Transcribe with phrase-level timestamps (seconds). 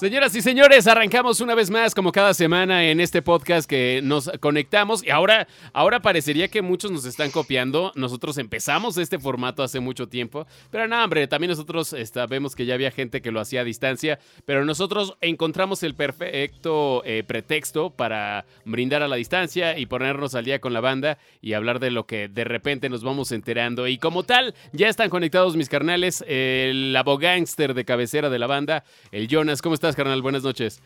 [0.00, 4.30] Señoras y señores, arrancamos una vez más como cada semana en este podcast que nos
[4.40, 7.92] conectamos y ahora, ahora parecería que muchos nos están copiando.
[7.96, 12.64] Nosotros empezamos este formato hace mucho tiempo, pero no, hombre, también nosotros está, vemos que
[12.64, 17.90] ya había gente que lo hacía a distancia, pero nosotros encontramos el perfecto eh, pretexto
[17.90, 21.90] para brindar a la distancia y ponernos al día con la banda y hablar de
[21.90, 23.86] lo que de repente nos vamos enterando.
[23.86, 28.82] Y como tal, ya están conectados mis carnales, el abogánster de cabecera de la banda,
[29.12, 29.60] el Jonas.
[29.60, 29.89] ¿Cómo estás?
[29.96, 30.22] Carnal?
[30.22, 30.80] Buenas noches.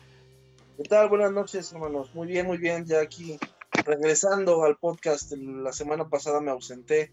[0.77, 1.09] ¿Qué tal?
[1.09, 2.13] Buenas noches, hermanos.
[2.13, 2.85] Muy bien, muy bien.
[2.85, 3.37] Ya aquí
[3.85, 5.31] regresando al podcast.
[5.33, 7.11] La semana pasada me ausenté,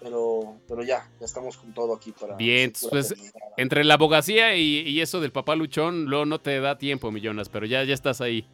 [0.00, 2.36] pero, pero ya, ya estamos con todo aquí para.
[2.36, 3.14] Bien, pues
[3.56, 7.66] entre la abogacía y, eso del papá luchón, luego no te da tiempo, millones, pero
[7.66, 8.48] ya, ya estás ahí.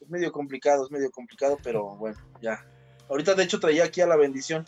[0.00, 2.64] Es medio complicado, es medio complicado, pero bueno, ya.
[3.08, 4.66] Ahorita, de hecho, traía aquí a la bendición.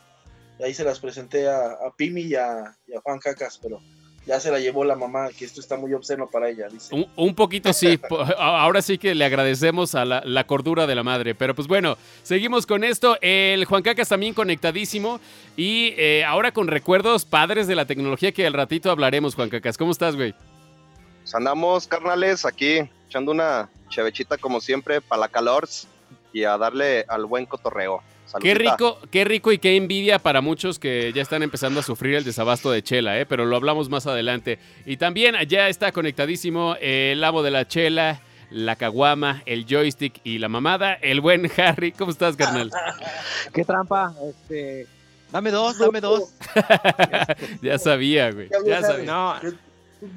[0.58, 3.80] Y ahí se las presenté a, Pimi y a, y a Juan Cacas, pero
[4.26, 7.08] ya se la llevó la mamá, que esto está muy obsceno para ella, dice.
[7.16, 7.98] Un, poquito sí,
[8.38, 12.66] ahora sí que le agradecemos a la, cordura de la madre, pero pues bueno, seguimos
[12.66, 15.20] con esto, el Juan Cacas también conectadísimo
[15.56, 19.77] y eh, ahora con recuerdos padres de la tecnología que al ratito hablaremos, Juan Cacas,
[19.77, 20.34] ¿cómo estás, güey?
[21.22, 25.69] Pues andamos, carnales, aquí echando una chevechita como siempre para la calor
[26.32, 28.02] y a darle al buen cotorreo.
[28.41, 32.14] Qué rico, qué rico y qué envidia para muchos que ya están empezando a sufrir
[32.14, 33.27] el desabasto de chela, ¿eh?
[33.27, 34.58] pero lo hablamos más adelante.
[34.86, 40.38] Y también ya está conectadísimo el amo de la chela, la caguama, el joystick y
[40.38, 41.92] la mamada, el buen Harry.
[41.92, 42.70] ¿Cómo estás, carnal?
[43.53, 44.86] qué trampa, este...
[45.33, 46.34] Dame dos, dame dos.
[47.62, 48.50] ya sabía, güey.
[48.66, 49.05] Ya sabía.
[49.06, 49.34] No.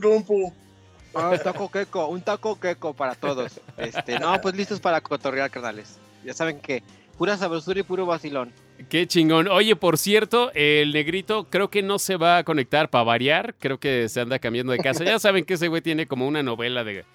[0.02, 3.62] un taco queco, un taco queco para todos.
[3.78, 5.98] Este, no, pues listos para cotorrear, carnales.
[6.26, 6.84] Ya saben que
[7.18, 8.52] Pura sabrosura y puro vacilón.
[8.90, 9.48] Qué chingón.
[9.48, 13.56] Oye, por cierto, el negrito creo que no se va a conectar para variar.
[13.58, 15.04] Creo que se anda cambiando de casa.
[15.06, 17.06] ya saben que ese güey tiene como una novela de,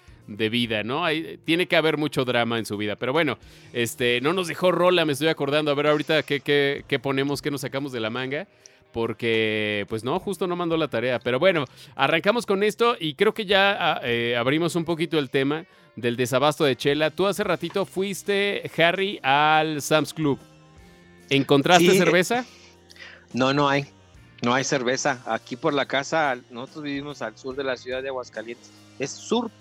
[0.49, 1.05] vida, ¿no?
[1.05, 2.95] Hay, tiene que haber mucho drama en su vida.
[2.95, 3.37] Pero bueno,
[3.73, 5.69] este, no nos dejó rola, me estoy acordando.
[5.69, 8.47] A ver ahorita qué, qué, qué ponemos, qué nos sacamos de la manga
[8.91, 11.19] porque pues no, justo no mandó la tarea.
[11.19, 15.29] Pero bueno, arrancamos con esto y creo que ya ah, eh, abrimos un poquito el
[15.29, 15.65] tema
[15.95, 17.11] del desabasto de chela.
[17.11, 20.39] Tú hace ratito fuiste, Harry, al Sam's Club.
[21.29, 22.45] ¿Encontraste cerveza?
[23.33, 23.85] No, no hay.
[24.41, 25.21] No hay cerveza.
[25.25, 28.71] Aquí por la casa, nosotros vivimos al sur de la ciudad de Aguascalientes.
[28.99, 29.51] Es sur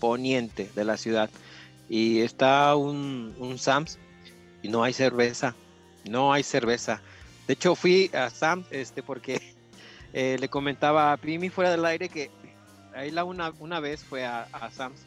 [0.00, 1.30] poniente de la ciudad.
[1.88, 3.98] Y está un, un Sam's
[4.62, 5.54] y no hay cerveza.
[6.08, 7.02] No hay cerveza.
[7.46, 9.54] De hecho, fui a Sam este, porque
[10.12, 12.30] eh, le comentaba a Primi fuera del aire que
[12.94, 15.06] ahí la una, una vez fue a, a Sam's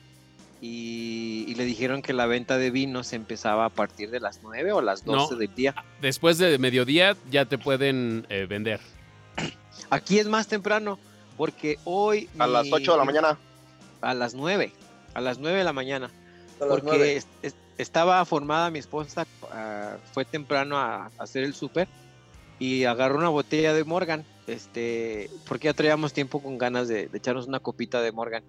[0.62, 4.82] y, le dijeron que la venta de vinos empezaba a partir de las 9 o
[4.82, 5.76] las 12 del día.
[6.02, 8.80] Después de mediodía ya te pueden eh, vender.
[9.90, 11.00] Aquí es más temprano
[11.36, 12.30] porque hoy...
[12.38, 13.40] A las 8 de la mañana.
[14.02, 14.72] A las 9,
[15.14, 16.12] a las 9 de la mañana.
[16.60, 17.22] porque
[17.78, 21.88] estaba formada mi esposa, ah, fue temprano a, a hacer el súper
[22.60, 27.48] y agarró una botella de Morgan, este, porque ya traíamos tiempo con ganas de, echarnos
[27.48, 28.44] una copita de Morgan.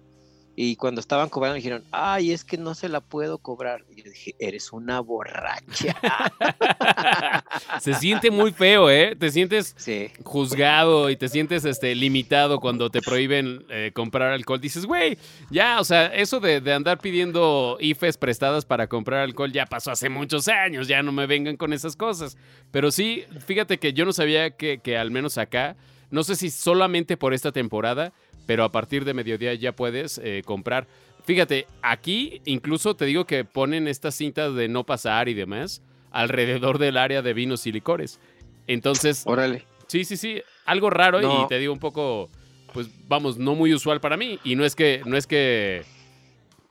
[0.55, 3.85] Y cuando estaban cobrando dijeron, ay, es que no se la puedo cobrar.
[3.89, 5.95] Y yo dije, eres una borracha.
[7.79, 9.15] se siente muy feo, ¿eh?
[9.17, 9.75] Te sientes
[10.23, 14.59] juzgado y te sientes este, limitado cuando te prohíben eh, comprar alcohol.
[14.59, 15.17] Dices, güey,
[15.49, 19.91] ya, o sea, eso de, de, andar pidiendo IFES prestadas para comprar alcohol ya pasó
[19.91, 22.37] hace muchos años, ya no me vengan con esas cosas.
[22.71, 25.77] Pero sí, fíjate que yo no sabía que, que al menos acá,
[26.09, 28.11] no sé si solamente por esta temporada,
[28.45, 30.87] pero a partir de mediodía ya puedes eh, comprar.
[31.23, 35.81] Fíjate, aquí incluso te digo que ponen estas cintas de no pasar y demás
[36.11, 38.19] alrededor del área de vinos y licores.
[38.67, 39.65] Entonces, órale.
[39.87, 42.29] Sí, sí, sí, algo raro y te digo un poco,
[42.73, 44.39] pues vamos, no muy usual para mí.
[44.43, 45.83] Y no es que, no es que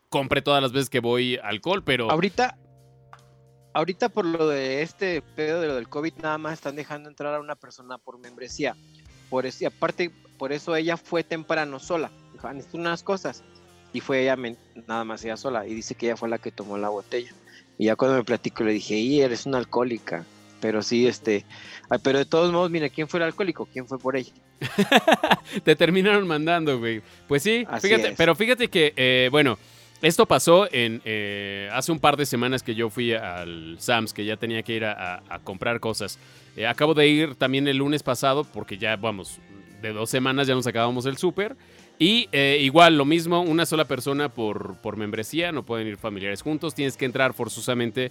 [0.09, 2.11] compre todas las veces que voy alcohol, pero...
[2.11, 2.57] Ahorita,
[3.75, 7.35] ahorita por lo de este pedo de lo del COVID, nada más están dejando entrar
[7.35, 8.75] a una persona por membresía.
[9.29, 12.11] Por eso, y aparte, por eso ella fue temprano sola.
[12.33, 13.45] Dijo, ah, necesito unas cosas.
[13.93, 14.39] Y fue ella
[14.87, 15.67] nada más ella sola.
[15.67, 17.31] Y dice que ella fue la que tomó la botella.
[17.77, 20.25] Y ya cuando me platico le dije, y eres una alcohólica.
[20.63, 21.45] Pero sí, este,
[22.03, 23.69] pero de todos modos, mira, ¿quién fue el alcohólico?
[23.71, 24.33] ¿Quién fue por ella?
[25.63, 27.03] Te terminaron mandando, güey.
[27.29, 29.59] Pues sí, fíjate, pero fíjate que, eh, bueno,
[30.01, 34.25] esto pasó en eh, hace un par de semanas que yo fui al Sams, que
[34.25, 36.19] ya tenía que ir a, comprar cosas.
[36.57, 39.39] Eh, acabo de ir también el lunes pasado, porque ya, vamos,
[39.81, 41.57] de dos semanas ya nos acabamos el súper.
[41.99, 46.41] Y eh, igual, lo mismo, una sola persona por, por membresía, no pueden ir familiares
[46.41, 48.11] juntos, tienes que entrar forzosamente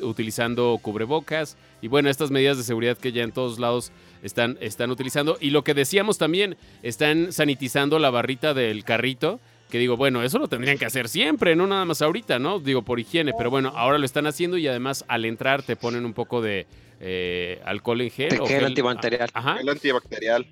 [0.00, 3.92] utilizando cubrebocas y bueno, estas medidas de seguridad que ya en todos lados
[4.24, 5.38] están, están utilizando.
[5.40, 9.38] Y lo que decíamos también, están sanitizando la barrita del carrito
[9.70, 12.60] que digo, bueno, eso lo tendrían que hacer siempre, no nada más ahorita, ¿no?
[12.60, 16.04] Digo, por higiene, pero bueno, ahora lo están haciendo y además al entrar te ponen
[16.04, 16.66] un poco de
[17.00, 18.40] eh, alcohol en gel.
[18.40, 19.30] o gel antibacterial.
[19.32, 19.56] Ajá.
[19.56, 20.46] Gel antibacterial.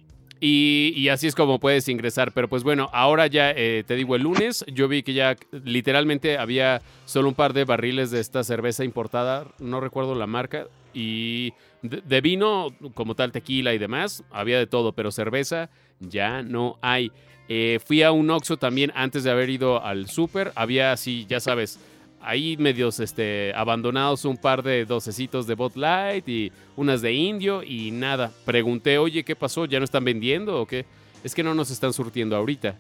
[0.45, 2.33] Y, así es como puedes ingresar.
[2.33, 6.37] Pero pues bueno, ahora ya eh, te digo, el lunes yo vi que ya literalmente
[6.37, 11.53] había solo un par de barriles de esta cerveza importada, no recuerdo la marca, y
[11.83, 17.13] de, vino como tal, tequila y demás, había de todo, pero cerveza ya no hay.
[17.49, 21.39] Eh, fui a un Oxxo también antes de haber ido al súper, había así, ya
[21.39, 21.79] sabes,
[22.23, 27.63] ahí medios este, abandonados un par de docecitos de Bot Light y unas de indio
[27.63, 28.33] y nada.
[28.45, 29.65] Pregunté, oye, ¿qué pasó?
[29.67, 30.85] ¿Ya no están vendiendo o qué?
[31.25, 32.77] Es que no nos están surtiendo ahorita.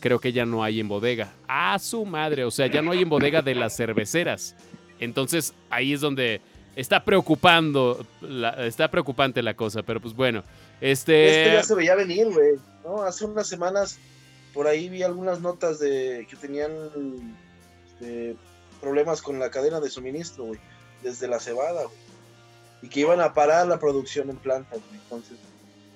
[0.00, 1.32] Creo que ya no hay en bodega.
[1.48, 2.44] ¡Ah, su madre!
[2.44, 4.54] O sea, ya no hay en bodega de las cerveceras.
[4.98, 6.40] Entonces ahí es donde
[6.74, 8.06] está preocupando,
[8.58, 10.42] está preocupante la cosa, pero pues bueno.
[10.80, 11.42] Este...
[11.42, 12.56] Esto ya se veía venir, güey.
[12.84, 13.02] ¿no?
[13.02, 13.98] Hace unas semanas
[14.52, 16.70] por ahí vi algunas notas de que tenían
[17.86, 18.36] este,
[18.86, 20.52] problemas con la cadena de suministro,
[21.02, 21.82] desde la cebada.
[22.82, 24.78] Y que iban a parar la producción en plantas.
[24.92, 25.38] Entonces,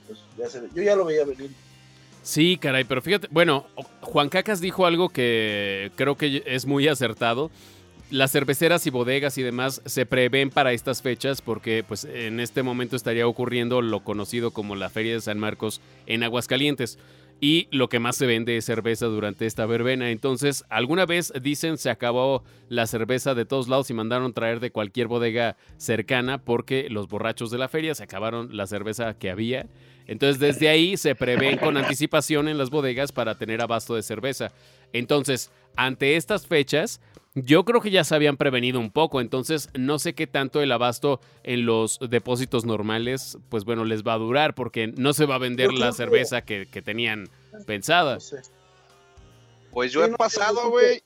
[0.08, 1.52] pues ya se, yo ya lo veía venir.
[2.24, 3.66] Sí, caray, pero fíjate, bueno,
[4.00, 7.52] Juan Cacas dijo algo que creo que es muy acertado.
[8.10, 12.64] Las cerveceras y bodegas y demás se prevén para estas fechas porque pues en este
[12.64, 16.98] momento estaría ocurriendo lo conocido como la Feria de San Marcos en Aguascalientes
[17.40, 20.10] y lo que más se vende es cerveza durante esta verbena.
[20.10, 24.70] Entonces, alguna vez dicen se acabó la cerveza de todos lados y mandaron traer de
[24.70, 29.66] cualquier bodega cercana porque los borrachos de la feria se acabaron la cerveza que había.
[30.06, 34.52] Entonces, desde ahí se prevén con anticipación en las bodegas para tener abasto de cerveza.
[34.92, 37.00] Entonces, ante estas fechas,
[37.34, 40.72] yo creo que ya se habían prevenido un poco, entonces no sé qué tanto el
[40.72, 45.36] abasto en los depósitos normales, pues bueno, les va a durar porque no se va
[45.36, 47.28] a vender la cerveza que, tenían
[47.66, 48.18] pensada.
[49.70, 51.02] Pues yo he pasado, güey.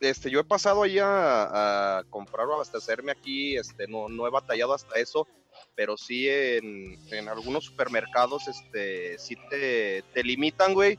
[0.00, 4.74] Este, yo he pasado ahí a, comprar o abastecerme aquí, este, no, no he batallado
[4.74, 5.28] hasta eso,
[5.76, 10.98] pero sí en, en algunos supermercados, este, sí te, te limitan, güey,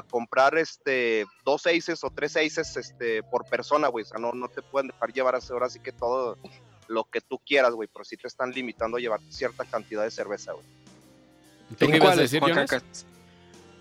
[0.00, 4.04] a comprar este dos seises o tres seises este por persona, güey.
[4.04, 6.36] O sea, no, no te pueden dejar llevar a ahora así que todo
[6.90, 10.10] lo que tú quieras, güey, pero sí te están limitando a llevar cierta cantidad de
[10.10, 10.64] cerveza, güey.
[11.78, 12.42] qué ibas a decir,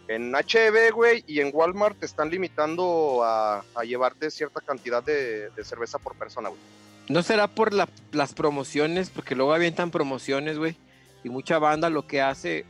[0.08, 5.98] En HB, güey, y en Walmart te están limitando a, llevarte cierta cantidad de, cerveza
[5.98, 6.62] por persona, güey.
[7.10, 9.10] ¿No será por las promociones?
[9.10, 10.78] Porque luego avientan promociones, güey.
[11.24, 12.66] Y mucha banda lo que hace,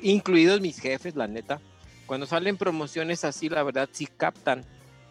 [0.00, 1.60] incluidos mis jefes, la neta,
[2.06, 4.64] cuando salen promociones así, la verdad sí captan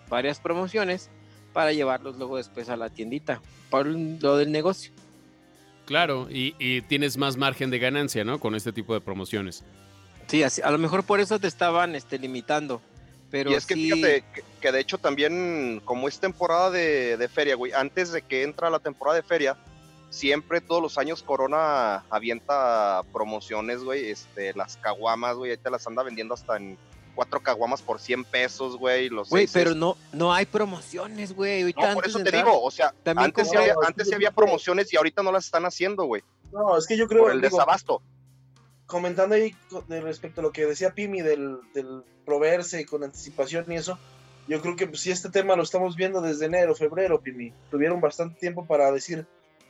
[0.09, 1.09] varias promociones
[1.53, 4.91] para llevarlos luego después a la tiendita, por lo del negocio.
[5.85, 8.39] Claro, y, tienes más margen de ganancia, ¿no?
[8.39, 9.63] Con este tipo de promociones.
[10.27, 12.81] Sí, así, a lo mejor por eso te estaban este, limitando.
[13.29, 14.23] Pero y es que fíjate
[14.61, 18.69] que, de hecho también, como es temporada de, de feria, güey, antes de que entra
[18.69, 19.57] la temporada de feria,
[20.15, 25.85] siempre todos los años Corona avienta promociones, güey, este, las caguamas, güey, ahí te las
[25.85, 26.77] anda vendiendo hasta en
[27.13, 29.09] cuatro caguamas por 100 pesos, güey.
[29.09, 31.73] Güey, pero no, no hay promociones, güey.
[31.73, 35.23] No, por eso te digo, o sea, antes, sí había, antes había promociones y ahorita
[35.23, 36.23] no las están haciendo, güey.
[36.51, 37.23] No, es que yo creo...
[37.23, 38.01] Por el desabasto.
[38.85, 39.55] Comentando ahí
[39.89, 43.97] respecto a lo que decía Pimi del, del proveerse con anticipación y eso,
[44.47, 47.51] yo creo que si pues, este tema lo estamos viendo desde enero, febrero, Pimi.
[47.71, 49.25] Tuvieron bastante tiempo para decir,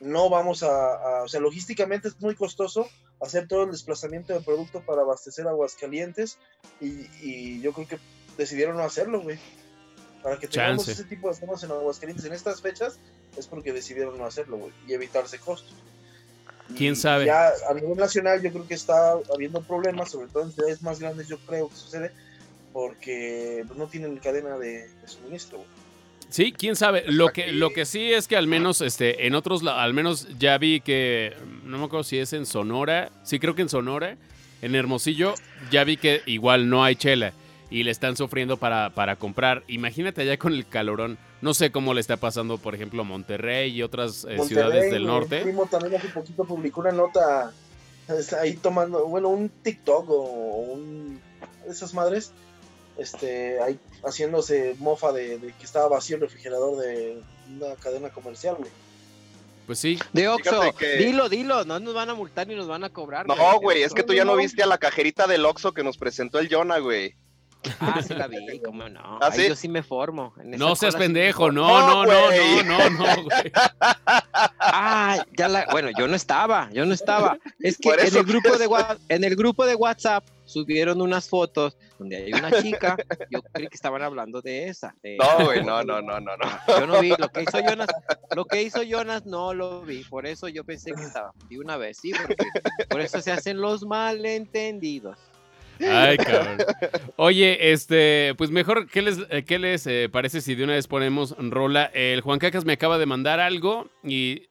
[0.06, 2.88] no vamos a, o sea, logísticamente es muy costoso
[3.20, 6.38] hacer todo el desplazamiento de producto para abastecer Aguascalientes
[6.80, 7.98] y, y yo creo que
[8.38, 9.40] decidieron no hacerlo, güey.
[10.22, 13.00] Para que tengamos ese tipo de temas en Aguascalientes en estas fechas
[13.36, 15.74] es porque decidieron no hacerlo, güey, y evitarse costos.
[16.78, 17.26] ¿Quién sabe?
[17.26, 21.00] Ya a nivel nacional yo creo que está habiendo problemas, sobre todo en ciudades más
[21.00, 22.12] grandes yo creo que sucede,
[22.74, 25.85] porque pues, no tienen cadena de, de suministro, güey.
[26.36, 27.06] Sí, quién sabe.
[27.08, 30.58] Lo que, lo que sí es que al menos este, en otros, al menos ya
[30.58, 34.18] vi que, no me acuerdo si es en Sonora, sí creo que en Sonora,
[34.62, 35.34] en Hermosillo,
[35.72, 37.32] ya vi que igual no hay chela
[37.70, 39.64] y le están sufriendo para, para comprar.
[39.70, 41.18] Imagínate allá con el calorón.
[41.40, 45.40] No sé cómo le está pasando, por ejemplo, Monterrey y otras eh, ciudades del norte.
[45.40, 47.54] primo también hace poquito publicó una nota
[48.42, 50.22] ahí tomando, bueno, un TikTok o
[50.74, 51.22] un
[51.66, 52.34] esas madres
[52.98, 58.72] este, ahí haciéndose mofa de, que estaba vacío el refrigerador de una cadena comercial, güey.
[59.66, 59.98] Pues sí.
[60.14, 60.62] De Oxxo,
[61.00, 63.26] dilo, dilo, no nos van a multar ni nos van a cobrar.
[63.26, 65.98] No, güey, es que tú ya no viste a la cajerita del Oxxo que nos
[65.98, 67.16] presentó el Jonah, güey.
[67.80, 69.20] Ah, sí la vi, cómo no.
[69.22, 70.34] ¿Ah, yo sí me formo.
[70.44, 73.52] No seas pendejo, no, no, no, no, no, no, güey.
[74.60, 77.38] Ah, ya la, bueno, yo no estaba, yo no estaba.
[77.60, 78.70] Es que en el grupo de
[79.10, 82.98] en el grupo de WhatsApp subieron unas fotos donde hay una chica,
[83.30, 84.96] yo creí que estaban hablando de esa.
[85.04, 86.46] no, güey, no, no, no, no, no.
[86.68, 87.88] Yo no vi lo que hizo Jonas,
[88.36, 91.78] lo que hizo Jonas no lo vi, por eso yo pensé que estaba, de una
[91.78, 92.12] vez, sí,
[92.90, 95.18] por eso se hacen los malentendidos.
[95.80, 96.58] Ay, cabrón.
[97.18, 100.88] Oye, este, pues mejor, ¿qué les, eh, qué les eh, parece si de una vez
[100.88, 101.86] ponemos rola?
[101.94, 104.48] El Juan Cacas me acaba de mandar algo y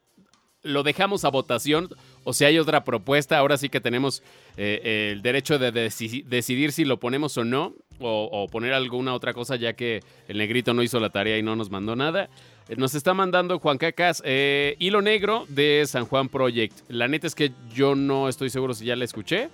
[0.61, 1.89] lo dejamos a votación.
[2.25, 4.21] O si hay otra propuesta, ahora sí que tenemos
[4.57, 9.55] eh, el derecho de decidir si lo ponemos o no, o, poner alguna otra cosa,
[9.55, 12.29] ya que el negrito no hizo la tarea y no nos mandó nada.
[12.75, 16.77] Nos está mandando Juan Cacas Hilo Negro de San Juan Project.
[16.89, 19.49] La neta es que yo no estoy seguro si ya la escuché.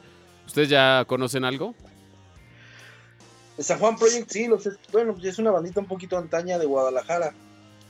[0.47, 1.75] ¿Ustedes ya conocen algo?
[3.59, 4.49] San Juan Project, sí,
[4.91, 7.33] bueno, es una bandita un poquito antaña de Guadalajara.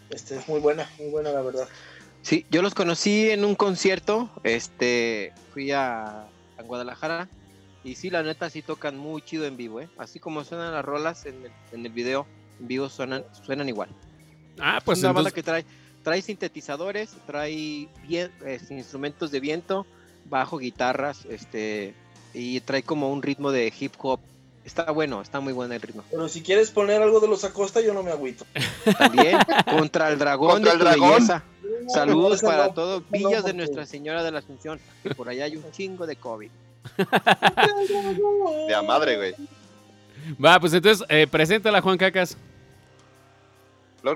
[0.10, 1.68] Este, es muy buena, muy buena la verdad.
[2.22, 6.28] Sí, yo los conocí en un concierto, este, fui a,
[6.64, 7.28] Guadalajara
[7.84, 9.90] y sí, la neta sí tocan muy chido en vivo, ¿eh?
[9.98, 12.28] Así como suenan las rolas en el, en el video,
[12.60, 13.90] en vivo suenan, suenan igual.
[14.60, 15.66] Ah, pues es una banda que trae,
[16.04, 18.32] trae sintetizadores, trae bien,
[18.70, 19.88] instrumentos de viento,
[20.30, 21.96] bajo, guitarras, este,
[22.34, 24.20] y trae como un ritmo de hip hop.
[24.64, 26.04] Está bueno, está muy bueno el ritmo.
[26.12, 28.46] Pero si quieres poner algo de los Acosta, yo no me agüito.
[28.98, 29.40] También,
[29.70, 31.28] contra el dragón de el dragón.
[31.88, 35.72] Saludos para todos, villas de Nuestra Señora de la Asunción, que por allá hay un
[35.72, 36.52] chingo de COVID.
[38.68, 39.36] de a madre, güey.
[40.44, 42.38] Va, pues entonces, eh, preséntala, Juan Cacas.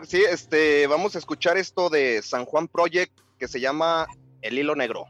[0.08, 4.08] Sí, este, vamos a escuchar esto de San Juan Project que se llama
[4.42, 5.08] El Hilo Negro.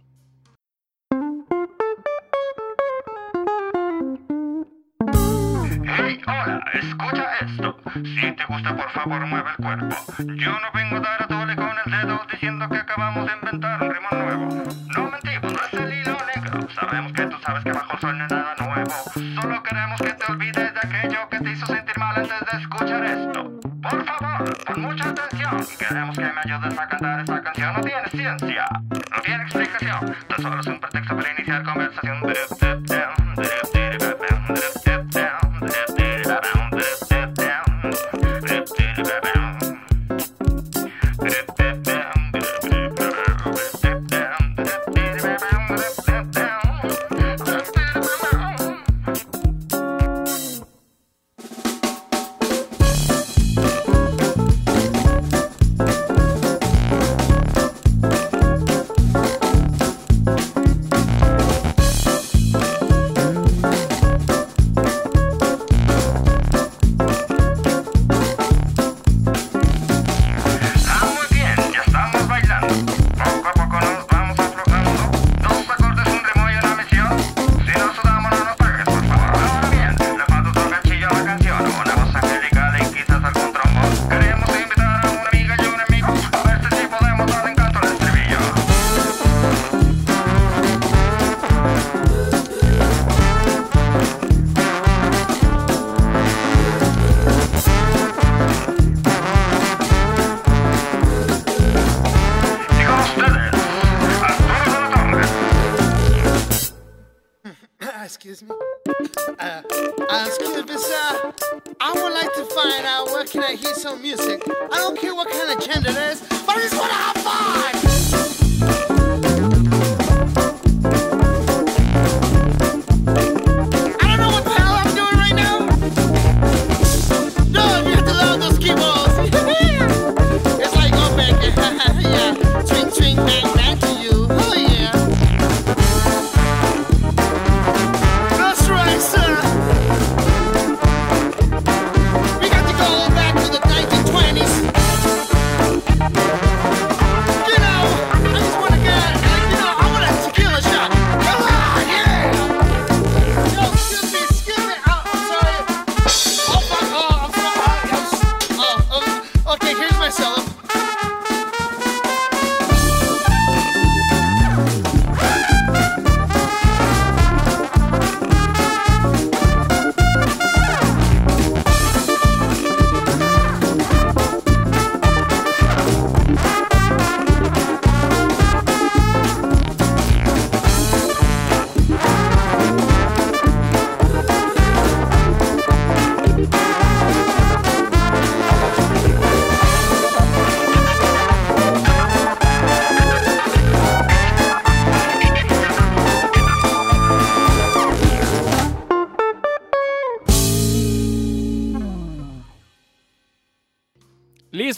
[6.28, 7.78] Hola, escucha esto.
[7.94, 9.96] Si te gusta, por favor, mueve el cuerpo.
[10.36, 13.84] Yo no vengo a dar a tole con el dedo diciendo que acabamos de inventar
[13.84, 14.64] un ritmo nuevo.
[14.96, 16.68] No mentimos, no es el hilo negro.
[16.74, 18.92] Sabemos que tú sabes que bajo sol no es nada nuevo.
[19.40, 23.06] Solo queremos que te olvides de aquello que te hizo sentir mal antes de escuchar
[23.06, 23.60] esto.
[23.84, 25.64] Por favor, pon mucha atención.
[25.78, 27.74] Queremos que me ayudes a cantar esta canción.
[27.74, 30.16] No tiene ciencia, no tiene explicación.
[30.28, 32.22] Tan solo es un pretexto para iniciar conversación.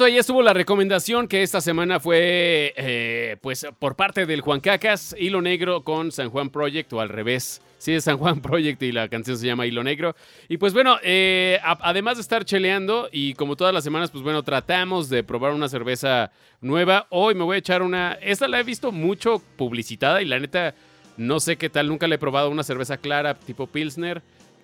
[0.08, 5.14] Ahí estuvo la recomendación que esta semana fue eh, pues por parte del Juan Cacas,
[5.20, 7.62] Hilo Negro con San Juan Project o al revés.
[7.78, 10.16] Sí, es San Juan Project y la canción se llama Hilo Negro.
[10.48, 14.44] Y pues bueno, eh, además de estar cheleando y como todas las semanas, pues bueno,
[14.44, 17.08] tratamos de probar una cerveza nueva.
[17.10, 18.14] Hoy me voy a echar una...
[18.22, 20.74] Esta la he visto mucho publicitada y la neta
[21.18, 24.22] no sé qué tal, nunca le he probado una cerveza clara tipo Pilsner.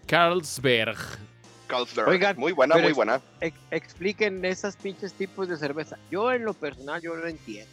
[0.08, 0.98] Carlsberg.
[2.08, 3.22] Oigan, muy buena, muy buena.
[3.72, 5.98] expliquen esas pinches tipos de cerveza.
[6.12, 7.72] Yo en lo personal, yo no entiendo.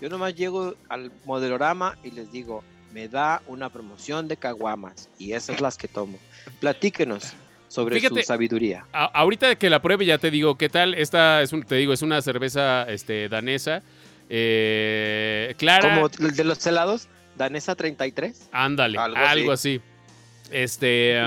[0.00, 5.32] Yo nomás llego al modelorama y les digo, me da una promoción de caguamas y
[5.32, 6.18] esas las que tomo.
[6.60, 7.34] Platíquenos
[7.68, 8.84] sobre su sabiduría.
[8.92, 10.94] ahorita que la pruebe ya te digo qué tal.
[10.94, 13.82] Esta es un, te digo, es una cerveza este, danesa.
[14.28, 15.94] Eh, clara.
[15.94, 17.08] ¿Como de los helados?
[17.36, 18.50] ¿Danesa 33?
[18.52, 19.80] Ándale, algo, así.
[20.50, 21.18] Este.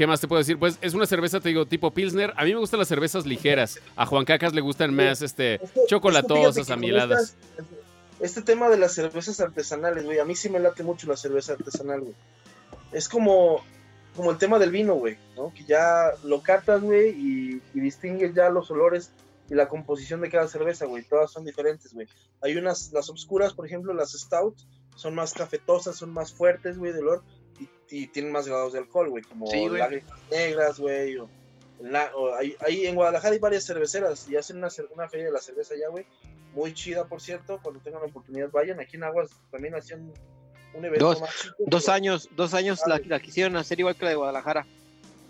[0.00, 0.58] ¿Qué más te puedo decir?
[0.58, 2.32] Pues es una cerveza, te digo, tipo Pilsner.
[2.38, 3.80] A mí me gustan las cervezas ligeras.
[3.96, 7.36] A Juan Cacas le gustan más este, chocolatosas, amieladas.
[8.18, 10.18] Este tema de las cervezas artesanales, güey.
[10.18, 12.14] A mí sí me late mucho la cerveza artesanal, güey.
[12.92, 13.62] Es como,
[14.16, 15.52] como el tema del vino, güey, ¿no?
[15.52, 19.10] Que ya lo catas, güey, y, y distingues ya los olores
[19.50, 21.02] y la composición de cada cerveza, güey.
[21.02, 22.08] Todas son diferentes, güey.
[22.40, 24.56] Hay unas, las oscuras, por ejemplo, las stout,
[24.96, 27.22] son más cafetosas, son más fuertes, güey, de olor
[27.90, 31.28] y tienen más grados de alcohol, güey, como lágrimas negras, güey, o,
[32.60, 35.88] ahí, en Guadalajara hay varias cerveceras y hacen una, una feria de la cerveza ya,
[35.88, 36.06] güey,
[36.54, 40.12] muy chida, por cierto, cuando tengan la oportunidad vayan, aquí en Aguas también hacían
[40.74, 44.04] un evento dos, más chico, Dos años, dos años la, la, quisieron hacer igual que
[44.04, 44.66] la de Guadalajara.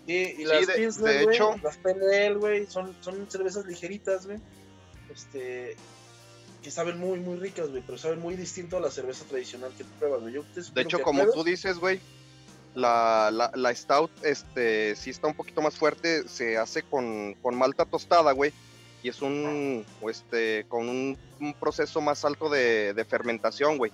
[0.05, 4.39] Sí, y las de, hecho, las PNL, güey, son, son cervezas ligeritas, güey,
[5.11, 5.75] este,
[6.61, 9.83] que saben muy, muy ricas, güey, pero saben muy distinto a la cerveza tradicional que
[9.83, 10.33] tú pruebas, güey.
[10.33, 12.01] de hecho, como tú dices, güey,
[12.75, 18.31] la, la, Stout, este, sí está un poquito más fuerte, se hace con, malta tostada,
[18.31, 18.53] güey,
[19.03, 21.17] y es un, este, con un,
[21.59, 23.91] proceso más alto de, fermentación, güey.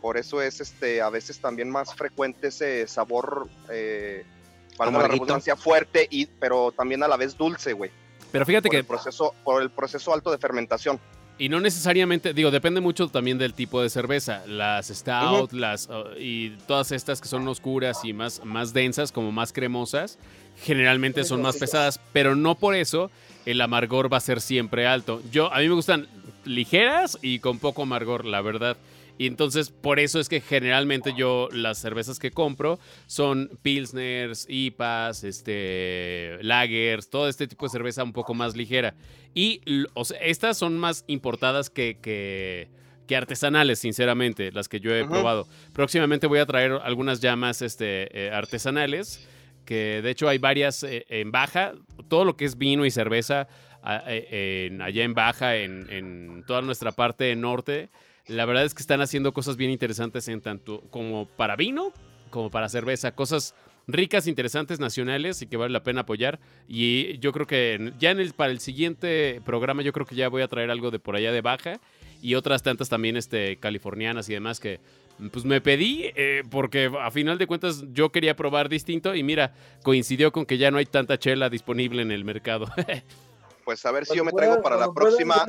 [0.00, 4.24] Por eso es, este, a veces también más frecuente ese sabor, eh,
[4.76, 7.90] para la redundancia, fuerte, y, pero también a la vez dulce, güey.
[8.30, 8.78] Pero fíjate que...
[8.78, 11.00] El proceso, por el proceso alto de fermentación.
[11.38, 14.44] Y no necesariamente, digo, depende mucho también del tipo de cerveza.
[14.46, 19.30] Las stout, las uh, y todas estas que son oscuras y más, más densas, como
[19.30, 20.18] más cremosas,
[20.64, 23.10] generalmente son más pesadas, pero no por eso
[23.46, 25.22] el amargor va a ser siempre alto.
[25.30, 26.08] Yo, a mí me gustan
[26.44, 28.76] ligeras y con poco amargor, la verdad.
[29.18, 35.24] Y entonces, por eso es que generalmente yo las cervezas que compro son pilsners, IPAs,
[35.24, 38.94] este, lagers, todo este tipo de cerveza un poco más ligera.
[39.34, 39.60] Y
[40.20, 42.68] estas son más importadas que, que,
[43.16, 45.48] artesanales, sinceramente, las que yo he probado.
[45.72, 49.26] Próximamente voy a traer algunas llamas este, eh, artesanales,
[49.64, 51.72] que de hecho hay varias eh, en baja.
[52.06, 53.48] Todo lo que es vino y cerveza
[54.06, 57.88] eh, allá en baja, en, en toda nuestra parte norte
[58.28, 61.92] la verdad es que están haciendo cosas bien interesantes en tanto como para vino
[62.28, 63.54] como para cerveza, cosas
[63.86, 66.38] ricas, interesantes, nacionales y que vale la pena apoyar.
[66.68, 70.28] Y yo creo que ya en el, para el siguiente programa yo creo que ya
[70.28, 71.80] voy a traer algo de por allá de baja
[72.20, 74.80] y otras tantas también este, californianas y demás que
[75.32, 79.52] pues me pedí eh, porque a final de cuentas yo quería probar distinto y mira,
[79.82, 82.66] coincidió con que ya no hay tanta chela disponible en el mercado.
[83.64, 85.44] pues a ver si yo me traigo para la próxima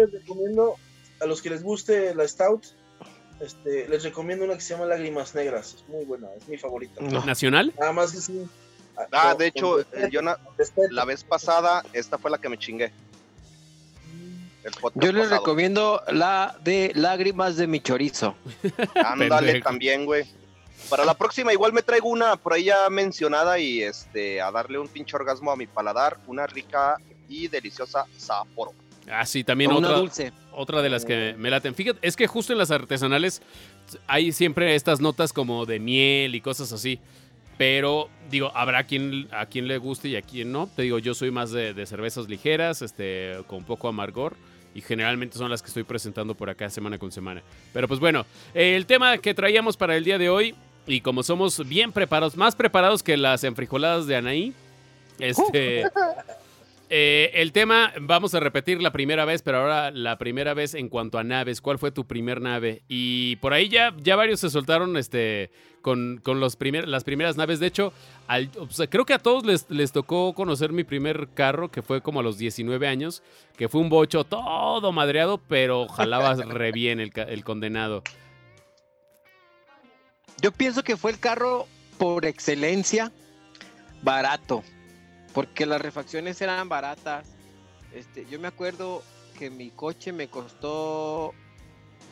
[1.20, 2.66] a los que les guste la Stout,
[3.40, 5.76] este, les recomiendo una que se llama Lágrimas Negras.
[5.76, 7.02] Es muy buena, es mi favorita.
[7.02, 7.74] ¿Nacional?
[7.80, 8.48] Nada más que sí.
[8.98, 9.80] Ah, ah de hecho,
[10.12, 12.92] yo la vez pasada, esta fue la que me chingué.
[14.96, 18.36] Yo les recomiendo la de Lágrimas de mi chorizo.
[18.96, 20.26] Ándale también, güey.
[20.90, 24.80] Para la próxima igual me traigo una por ahí ya mencionada y este a darle
[24.80, 28.74] un pinche orgasmo a mi paladar, una rica y deliciosa Sapporo.
[29.12, 30.32] Ah, sí, también otra, dulce.
[30.52, 31.74] otra de las que me laten.
[31.74, 33.42] Fíjate, es que justo en las artesanales
[34.08, 37.00] hay siempre estas notas como de miel y cosas así.
[37.58, 40.68] Pero, digo, habrá quien, a quien le guste y a quien no.
[40.68, 44.38] Te digo, yo soy más de, cervezas ligeras, este, con poco amargor.
[44.74, 47.42] Y generalmente son las que estoy presentando por acá semana con semana.
[47.74, 50.56] Pero pues bueno, el tema que traíamos para el día de hoy,
[50.88, 54.54] y como somos bien preparados, más preparados que las enfrijoladas de Anaí,
[55.20, 55.84] este...
[56.92, 60.90] Eh, el tema, vamos a repetir la primera vez, pero ahora la primera vez en
[60.90, 61.62] cuanto a naves.
[61.62, 62.82] ¿Cuál fue tu primer nave?
[62.88, 65.52] Y por ahí ya, ya varios se soltaron este,
[65.84, 67.60] con, los primer, las primeras naves.
[67.60, 67.94] De hecho,
[68.90, 72.24] creo que a todos les, les, tocó conocer mi primer carro, que fue como a
[72.24, 73.22] los 19 años,
[73.56, 78.02] que fue un bocho todo madreado, pero jalaba re bien el, el condenado.
[80.42, 81.68] Yo pienso que fue el carro
[82.00, 83.12] por excelencia
[84.02, 84.64] barato
[85.34, 87.28] porque las refacciones eran baratas
[87.94, 89.04] Este, yo me acuerdo
[89.38, 91.34] que mi coche me costó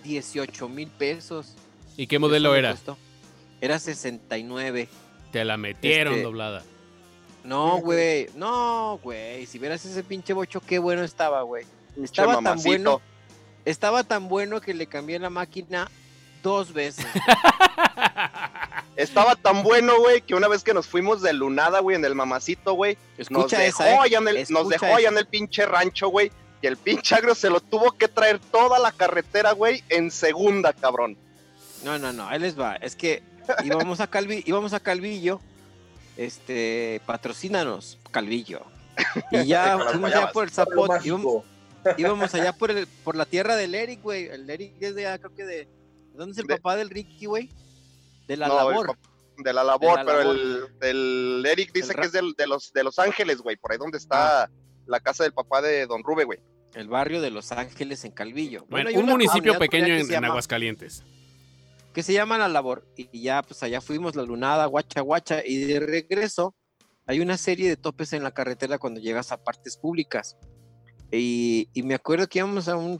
[0.04, 1.56] 18 mil pesos.
[1.98, 2.76] ¿Y qué modelo era?
[3.60, 4.88] Era 69.
[5.32, 6.64] Te la metieron este, doblada.
[7.44, 8.28] No, güey.
[8.36, 9.46] No, güey.
[9.46, 11.66] Si vieras ese pinche bocho, qué bueno estaba, güey.
[12.02, 13.02] Estaba tan bueno.
[13.66, 15.90] Estaba tan bueno que le cambié la máquina
[16.42, 17.06] dos veces.
[18.96, 22.16] Estaba tan bueno, güey, que una vez que nos fuimos de lunada, güey, en el
[22.16, 22.98] mamacito, güey,
[23.30, 23.98] nos dejó, ¿eh?
[24.02, 27.36] allá en el, nos dejó allá en el pinche rancho, güey, y el pinche agro
[27.36, 31.16] se lo tuvo que traer toda la carretera, güey, en segunda, cabrón.
[31.84, 32.76] No, no, no, ahí les va.
[32.78, 33.22] Es que
[33.64, 35.40] íbamos a Calvillo, íbamos a Calvillo,
[36.18, 38.64] este, patrocínanos, Calvillo.
[39.32, 41.08] Y ya fuimos allá por el zapote,
[41.98, 44.26] íbamos, allá por, el, por la tierra del Eric, güey.
[44.26, 45.68] El Eric es de, creo que de,
[46.18, 47.50] ¿dónde es el papá del Ricky, güey?
[48.28, 48.98] De la labor.
[49.38, 53.56] De la labor, pero El, Eric dice que es de, los, de Los Ángeles, güey,
[53.56, 54.50] por ahí donde está ah.
[54.88, 56.40] la casa del papá de Don Rube, güey.
[56.74, 58.66] El barrio de Los Ángeles en Calvillo.
[58.70, 61.04] Bueno, un municipio pequeño en, Aguascalientes.
[61.94, 62.88] Que se llama La Labor.
[62.96, 65.42] Y ya, pues allá fuimos, la lunada, guacha, guacha.
[65.46, 66.56] Y de regreso,
[67.06, 70.36] hay una serie de topes en la carretera cuando llegas a partes públicas.
[71.12, 73.00] Y, me acuerdo que íbamos a un,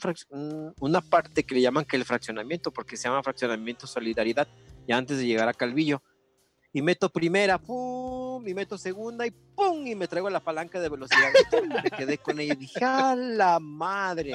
[0.80, 4.48] una parte que le llaman que el fraccionamiento, porque se llama fraccionamiento solidaridad
[4.88, 6.02] ya antes de llegar a Calvillo.
[6.74, 10.90] Y meto primera, pum, y meto segunda, y pum, y me traigo la palanca de
[10.90, 11.32] velocidad.
[11.84, 14.34] me quedé con ella y dije, ¡a la madre!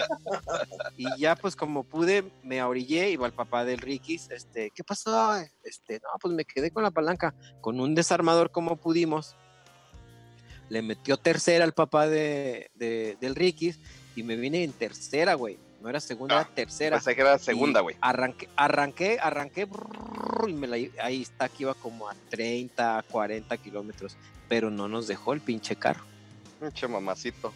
[0.97, 5.37] Y ya, pues, como pude, me orillé, iba el papá del Rikis, este, ¿qué pasó?
[5.63, 9.37] Este, no, pues me quedé con la palanca, con un desarmador como pudimos.
[10.73, 13.79] Le metió tercera al papá de, del Rikis
[14.17, 16.97] y me vine en tercera, güey no era segunda, era ah, tercera.
[16.97, 17.97] Pensé que era segunda, güey.
[18.01, 19.69] Arranqué, arranqué, arranqué,
[20.47, 24.17] y me la, ahí está, que iba como a 30, 40 kilómetros,
[24.49, 26.05] pero no nos dejó el pinche carro.
[26.61, 27.53] Pinche mamacito.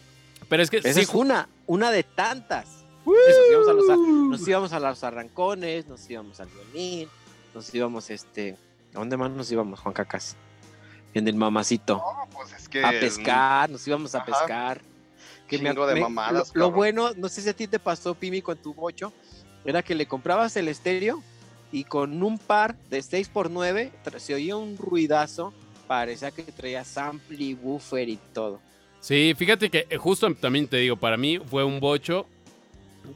[0.49, 2.83] Pero es que Esa es una, una de tantas.
[3.05, 3.15] Nos
[3.49, 7.07] íbamos, a los, nos íbamos a los arrancones, nos íbamos al violín,
[7.55, 8.57] nos íbamos, este,
[8.93, 10.35] ¿a dónde más nos íbamos, Juan Cacas?
[11.17, 11.95] En el mamacito.
[11.95, 14.81] No, pues es que a pescar, nos íbamos a pescar
[15.47, 16.51] que me, de mamadas.
[16.53, 19.13] Lo, bueno, no sé si a ti te pasó, Pimi, con tu bocho,
[19.65, 21.23] era que le comprabas el estéreo
[21.71, 25.53] y con un par de 6x9 se oía un ruidazo,
[25.87, 28.59] parecía que traía sample y buffer y todo.
[28.99, 32.25] Sí, fíjate que eh, justo también te digo, para mí fue un bocho,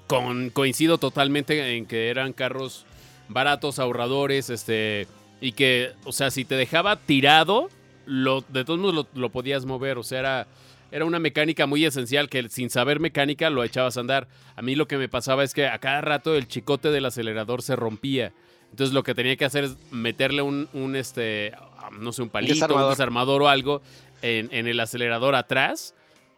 [0.07, 2.85] con, coincido totalmente en que eran carros
[3.27, 5.07] baratos, ahorradores, este,
[5.39, 7.69] y que, o sea, si te dejaba tirado,
[8.05, 10.47] lo, de todos modos lo, lo podías mover, o sea, era
[10.91, 14.27] era una mecánica muy esencial que sin saber mecánica lo echabas a andar.
[14.55, 17.61] A mí lo que me pasaba es que a cada rato el chicote del acelerador
[17.61, 18.33] se rompía.
[18.71, 21.53] Entonces lo que tenía que hacer es meterle un, un este,
[21.99, 23.81] no sé, un palito, un desarmador, o algo
[24.21, 25.93] en, en, el acelerador atrás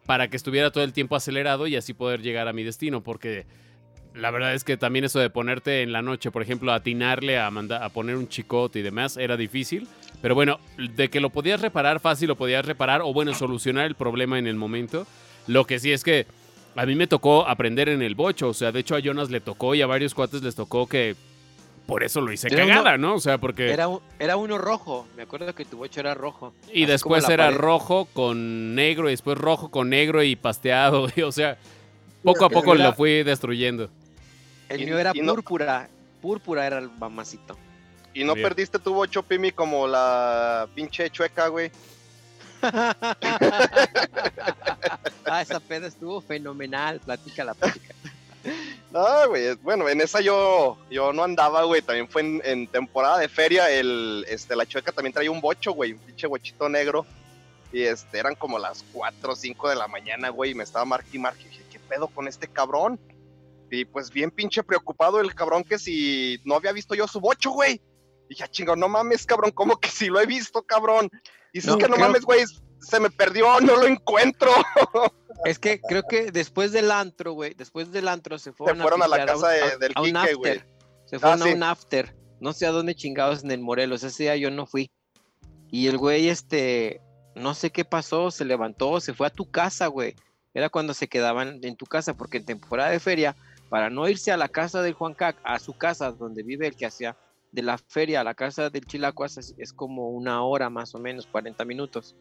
[0.06, 3.02] para que estuviera todo el tiempo acelerado y así poder llegar a mi destino.
[3.02, 3.46] Porque
[4.16, 7.48] la verdad es que también eso de ponerte en la noche, por ejemplo, atinarle a,
[7.48, 9.88] a poner un chicote y demás, era difícil.
[10.22, 13.96] Pero bueno, de que lo podías reparar fácil, lo podías reparar o bueno, solucionar el
[13.96, 15.06] problema en el momento.
[15.48, 16.26] Lo que sí es que
[16.76, 18.50] a mí me tocó aprender en el bocho.
[18.50, 21.16] O sea, de hecho a Jonas le tocó y a varios cuates les tocó que
[21.86, 23.16] por eso lo hice cagada, ¿no?
[23.16, 23.72] O sea, porque...
[23.72, 26.54] Era, era uno rojo, me acuerdo que tu bocho era rojo.
[26.72, 31.08] Y después era rojo con negro y después rojo con negro y pasteado.
[31.26, 31.58] o sea,
[32.24, 33.90] poco a poco lo fui destruyendo.
[34.70, 35.90] El mío era púrpura,
[36.22, 37.58] púrpura era el mamacito.
[38.14, 41.72] ¿Y no perdiste tu bocho, Pimi, como la pinche chueca, güey?
[45.26, 47.00] ah, esa peda estuvo fenomenal.
[47.00, 47.94] Platica la plática.
[48.92, 53.28] No, güey, bueno, en esa yo, yo no andaba, güey, también fue en, temporada de
[53.28, 57.06] feria, el, este, la chueca también traía un bocho, güey, un pinche bochito negro,
[57.72, 60.86] y este, eran como las 4 o 5 de la mañana, güey, y me estaba
[60.86, 63.00] marqui y dije, ¿qué pedo con este cabrón?
[63.74, 67.52] Y pues bien pinche preocupado el cabrón que si no había visto yo su bocho,
[67.52, 67.82] güey.
[68.30, 71.10] Y ya chingo, no mames, cabrón, ¿cómo que si lo he visto, cabrón?
[71.54, 72.46] Y si es que no mames, güey,
[72.80, 74.52] se me perdió, no lo encuentro.
[75.46, 79.02] Es que creo que después del antro, güey, después del antro se fueron, se fueron
[79.02, 80.62] a, la casa del Quique, güey.
[81.06, 82.16] Se fueron ah, a un after.
[82.40, 84.04] No sé a dónde chingados en el Morelos.
[84.04, 84.90] Ese día yo no fui.
[85.70, 87.02] Y el güey, este,
[87.36, 90.16] no sé qué pasó, se levantó, se fue a tu casa, güey.
[90.54, 93.36] Era cuando se quedaban en tu casa, porque en temporada de feria,
[93.74, 96.76] para no irse a la casa del Juan Cac, a su casa donde vive el
[96.76, 97.18] que hacía
[97.52, 101.26] de la feria a la casa del Chilacuas es, como una hora más o menos,
[101.26, 102.16] 40 minutos,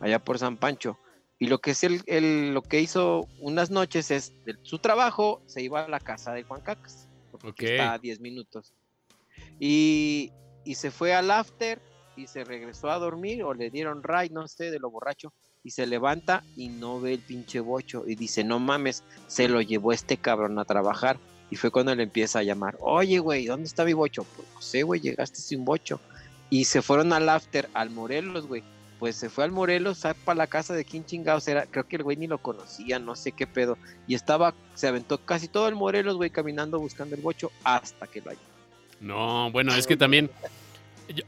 [0.00, 0.98] allá por San Pancho.
[1.38, 5.62] Y lo que es el, lo que hizo unas noches es de su trabajo se
[5.62, 8.74] iba a la casa de Juan Cacas, porque está a 10 minutos.
[9.60, 10.32] Y,
[10.64, 11.80] y, se fue al after
[12.16, 15.32] y se regresó a dormir o le dieron ride, no sé, de lo borracho.
[15.64, 19.60] Y se levanta y no ve el pinche bocho y dice, no mames, se lo
[19.60, 21.18] llevó este cabrón a trabajar.
[21.50, 24.24] Y fue cuando le empieza a llamar, oye, güey, ¿dónde está mi bocho?
[24.24, 26.00] Pues no sé, güey, llegaste sin bocho.
[26.48, 28.62] Y se fueron al after, al Morelos, güey.
[28.98, 30.02] Pues se fue al Morelos.
[30.24, 31.66] Para la casa de quién chingados era.
[31.66, 33.76] Creo que el güey ni lo conocía, no sé qué pedo.
[34.06, 38.20] Y estaba, se aventó casi todo el Morelos, güey, caminando buscando el bocho hasta que
[38.22, 38.40] lo halló.
[39.00, 40.30] No, bueno, es que también.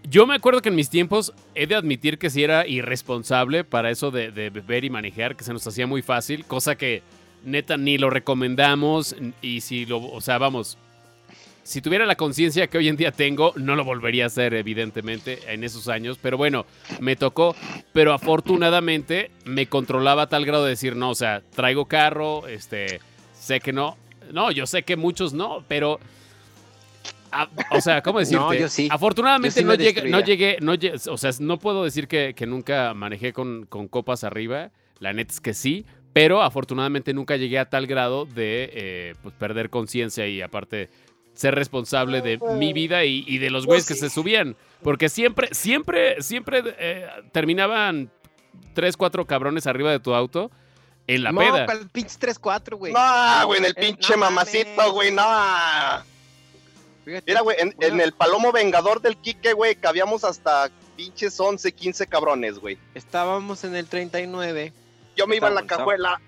[0.09, 3.91] Yo, me acuerdo que en mis tiempos he de admitir que sí era irresponsable para
[3.91, 7.03] eso de, de beber y manejar, que se nos hacía muy fácil, cosa que
[7.45, 10.79] neta ni lo recomendamos y si lo, o sea, vamos,
[11.65, 15.39] si tuviera la conciencia que hoy en día tengo, no lo volvería a hacer, evidentemente,
[15.49, 16.19] en esos años.
[16.21, 16.67] Pero bueno,
[17.01, 17.57] me tocó.
[17.95, 23.01] Pero afortunadamente me controlaba a tal grado de decir, no, o sea, traigo carro, este,
[23.33, 23.97] sé que no.
[24.31, 25.99] No, yo sé que muchos no, pero.
[27.43, 28.45] A- o sea, ¿cómo decirte?
[28.45, 28.89] No, yo sí.
[28.91, 30.75] Afortunadamente Yo sí no, llegué, no llegué, no
[31.13, 34.71] o sea, no puedo decir que, que nunca manejé con, con copas arriba.
[35.01, 39.35] La neta es que sí, pero afortunadamente nunca llegué a tal grado de eh, pues,
[39.35, 40.89] perder conciencia y aparte
[41.35, 44.55] ser responsable de mi vida y, y de los güeyes que se subían.
[44.85, 48.11] Porque siempre, siempre, siempre eh, terminaban
[48.73, 50.53] tres, cuatro cabrones arriba de tu auto
[51.09, 51.65] en la no, peda.
[51.67, 52.93] ¿cuál pinche 3-4, güey.
[52.93, 55.23] No, güey, en el Eh, pinche no mamacito, güey, no.
[57.05, 62.07] Fíjate, Mira, güey, en, el palomo vengador del Quique, güey, cabíamos hasta pinches 11, 15
[62.07, 62.79] cabrones, güey.
[62.95, 64.73] Estábamos en el 39
[65.17, 66.21] Yo me iba en la cajuela.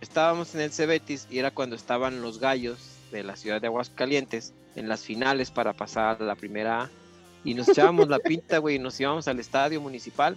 [0.00, 2.78] estábamos en el Cebetis y era cuando estaban los gallos
[3.10, 6.90] de la ciudad de Aguascalientes en las finales para pasar a la primera A.
[7.42, 10.36] Y nos echábamos la pinta, güey, y nos íbamos al estadio municipal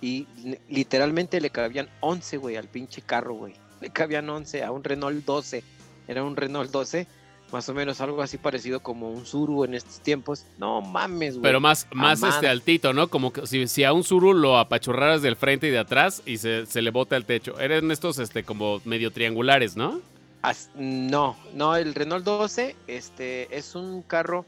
[0.00, 3.54] y li- literalmente le cabían 11, güey, al pinche carro, güey.
[3.80, 5.62] Le cabían 11 a un Renault 12.
[6.08, 7.06] Era un Renault 12,
[7.52, 10.44] más o menos algo así parecido como un Suru en estos tiempos.
[10.58, 11.42] No mames, güey.
[11.42, 13.08] Pero más, más este altito, ¿no?
[13.08, 16.38] Como que si, si a un Zuru lo apachurraras del frente y de atrás y
[16.38, 17.58] se, se le bota el techo.
[17.60, 20.00] Eran estos este, como medio triangulares, ¿no?
[20.42, 24.44] As- no, no, el Renault 12 este, es un carro,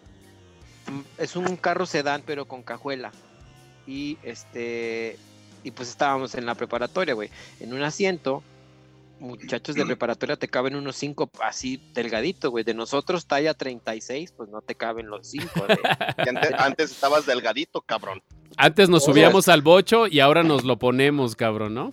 [1.18, 3.12] es un carro sedán, pero con cajuela.
[3.86, 5.18] Y este,
[5.62, 7.30] y pues estábamos en la preparatoria, güey.
[7.60, 8.42] En un asiento,
[9.24, 12.64] muchachos de preparatoria te caben unos 5 así delgadito, güey.
[12.64, 15.48] De nosotros, talla 36, pues no te caben los 5.
[16.24, 18.22] Y antes, antes estabas delgadito, cabrón.
[18.56, 21.92] Antes nos subíamos al bocho y ahora nos lo ponemos, cabrón, ¿no?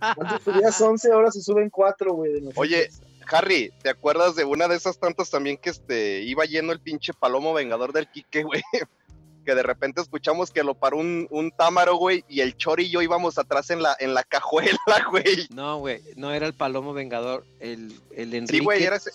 [0.00, 2.32] Antes subías 11, ahora se suben 4, güey.
[2.54, 2.90] Oye,
[3.30, 7.12] Harry, ¿te acuerdas de una de esas tantas también que este iba lleno el pinche
[7.12, 8.62] palomo vengador del Quique, güey?
[9.44, 12.90] Que de repente escuchamos que lo paró un, un támaro, güey, y el Chori y
[12.90, 14.78] yo íbamos atrás en la, en la cajuela,
[15.10, 15.48] güey.
[15.50, 18.58] no, güey, no era el Palomo Vengador, el, el Enrique.
[18.58, 19.10] Sí, güey, era ese.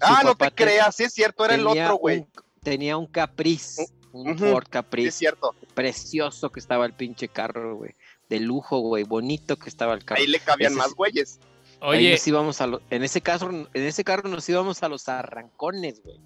[0.00, 2.18] Ah, no te creas, sí es cierto, era el otro, güey.
[2.20, 2.28] un-
[2.62, 5.10] Tenía un Caprice, un Ujú, Ford Sí es Caprice.
[5.12, 5.54] cierto.
[5.74, 7.94] precioso que estaba el pinche carro, güey.
[8.28, 9.02] De lujo, güey.
[9.04, 10.20] Bonito que estaba el carro.
[10.20, 11.40] Ahí le cabían Ese más güeyes.
[11.80, 14.88] Ahí Oye, nos íbamos a lo- en ese carro, en ese carro nos íbamos a
[14.88, 16.20] los arrancones, güey.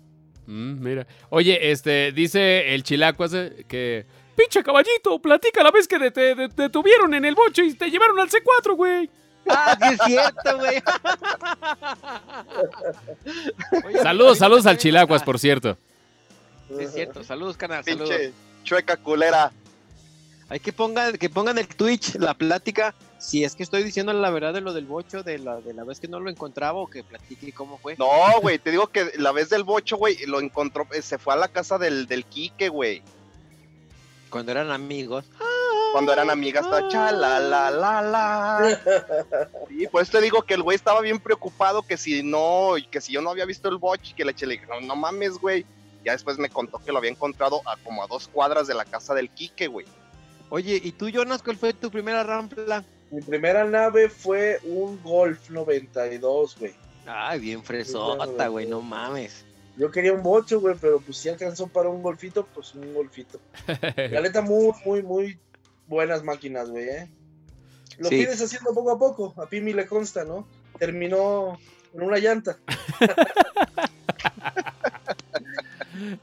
[0.46, 1.06] Mm, mira.
[1.30, 3.24] Oye, este, dice el chilaco
[3.68, 4.06] que...
[4.36, 7.88] Pinche caballito, platica la vez que te, te- te detuvieron en el boche y te
[7.88, 9.08] llevaron al C4, güey.
[9.48, 10.82] Ah, sí es cierto, güey.
[13.86, 15.76] Oye, Saludos, saludos al chilacuas, por cierto.
[16.68, 18.08] Sí es cierto, saludos, canal, saludos.
[18.10, 18.32] Pinche
[18.64, 19.52] chueca culera.
[20.48, 22.94] Hay que pongan, que pongan el Twitch, la plática,
[23.24, 25.84] si es que estoy diciendo la verdad de lo del bocho, de la, de la
[25.84, 27.96] vez que no lo encontraba o que platique cómo fue.
[27.96, 28.06] No,
[28.42, 31.36] güey, te digo que la vez del bocho, güey, lo encontró, eh, se fue a
[31.38, 33.02] la casa del, del Quique, güey.
[34.28, 35.24] Cuando eran amigos.
[35.92, 38.80] Cuando eran amigas, estaba cha la la la la.
[39.70, 43.00] Y pues te digo que el güey estaba bien preocupado que si no, y que
[43.00, 45.38] si yo no había visto el boch, que le eché, le dije, no, no mames,
[45.38, 45.64] güey.
[46.04, 48.84] Ya después me contó que lo había encontrado a como a dos cuadras de la
[48.84, 49.86] casa del Quique, güey.
[50.50, 52.84] Oye, ¿y tú, Jonas, cuál fue tu primera rampla?
[53.10, 56.74] Mi primera nave fue un Golf 92, güey.
[57.06, 59.44] Ay, bien fresota, güey, no mames.
[59.76, 63.40] Yo quería un bocho, güey, pero pues si alcanzó para un golfito, pues un golfito.
[64.10, 65.38] La neta, muy, muy, muy
[65.86, 67.10] buenas máquinas, güey, ¿eh?
[67.98, 68.16] Lo Sí.
[68.24, 70.48] pides haciendo poco a poco, a Pimi le consta, ¿no?
[70.78, 71.58] Terminó
[71.92, 72.58] en una llanta.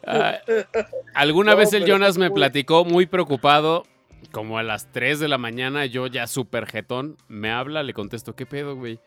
[0.06, 0.40] Ah,
[1.14, 3.86] alguna No, vez el Jonas me muy- platicó muy preocupado,
[4.32, 8.36] como a las 3 de la mañana, yo ya súper jetón, me habla, le contesto,
[8.36, 9.00] ¿qué pedo, güey?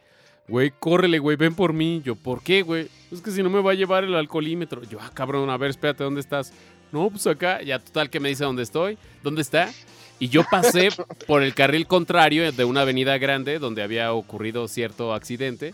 [0.46, 2.02] Güey, córrele, güey, ven por mí.
[2.04, 2.88] Yo, ¿por qué, güey?
[3.10, 4.82] Es que si no me va a llevar el alcoholímetro.
[4.84, 6.52] Yo, ah, cabrón, a ver, espérate, ¿dónde estás?
[6.92, 9.70] No, pues acá, ya total que me dice dónde estoy, dónde está.
[10.18, 10.90] Y yo pasé
[11.26, 15.72] por el carril contrario de una avenida grande donde había ocurrido cierto accidente,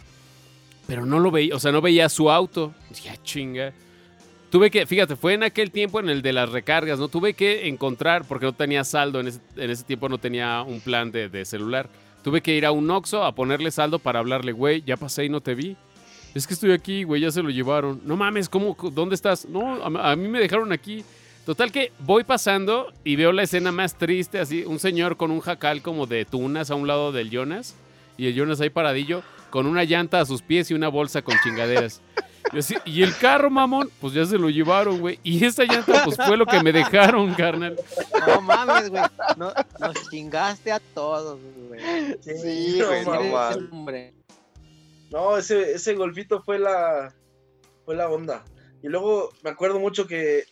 [0.87, 2.73] pero no lo veía, o sea, no veía su auto.
[2.91, 3.73] Dije, "Ah, chinga.
[4.51, 7.09] Tuve que, fíjate, fue en aquel tiempo en el de las recargas, ¿no?
[7.09, 10.81] Tuve que encontrar, porque no tenía saldo, en ese, en ese tiempo no tenía un
[10.81, 11.89] plan de, de celular.
[12.25, 15.29] Tuve que ir a un Oxxo a ponerle saldo para hablarle, güey, ya pasé y
[15.29, 15.77] no te vi.
[16.35, 18.01] Es que estoy aquí, güey, ya se lo llevaron.
[18.05, 18.77] No mames, ¿cómo?
[18.93, 19.47] ¿Dónde estás?
[19.49, 21.05] No, a, a mí me dejaron aquí.
[21.47, 25.41] Total que voy pasando y veo la escena más triste, así, un señor con un
[25.41, 27.77] jacal como de tunas a un lado del Jonas
[28.19, 31.37] y el Jonas ahí paradillo con una llanta a sus pies y una bolsa con
[31.43, 32.03] chingaderas.
[32.53, 35.19] Y, así, y el carro, mamón, pues ya se lo llevaron, güey.
[35.23, 37.77] Y esa llanta, pues fue lo que me dejaron, carnal.
[38.27, 39.03] No mames, güey.
[39.37, 41.81] No, nos chingaste a todos, güey.
[42.23, 43.39] Sí, no güey, no.
[43.73, 44.15] Hombre.
[45.11, 47.15] No, ese, ese golfito fue la,
[47.85, 48.45] fue la onda.
[48.83, 50.45] Y luego me acuerdo mucho que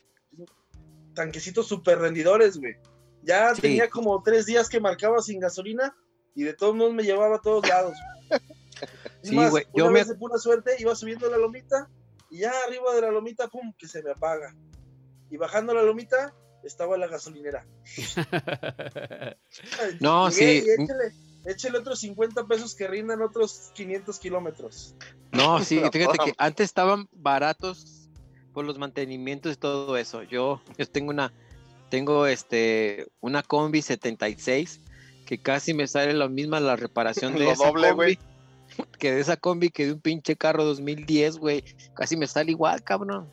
[1.15, 2.75] tanquecitos super rendidores, güey.
[3.23, 3.63] Ya Sí.
[3.63, 5.95] tenía como tres días que marcaba sin gasolina
[6.35, 7.95] y de todos modos me llevaba a todos lados.
[9.19, 9.23] güey.
[9.23, 11.89] Es Sí, más, güey, Una yo me- vez de pura suerte iba subiendo la lomita
[12.31, 14.55] y ya arriba de la lomita, pum, que se me apaga.
[15.31, 17.67] Y bajando la lomita estaba la gasolinera.
[20.01, 20.67] No, Llegué sí.
[20.67, 21.13] y échale,
[21.47, 24.95] échale otros 50 pesos que rindan otros 500 kilómetros.
[25.33, 28.09] No, sí, fíjate que antes estaban baratos
[28.53, 30.23] por los mantenimientos y todo eso.
[30.23, 31.33] Yo, yo tengo una,
[31.91, 34.81] tengo este, una combi 76
[35.27, 38.19] que casi me sale la misma la reparación de Lo esa doble, combi.
[38.99, 41.65] que de esa combi que de un pinche carro 2010, güey.
[41.95, 43.27] Casi me sale igual, cabrón.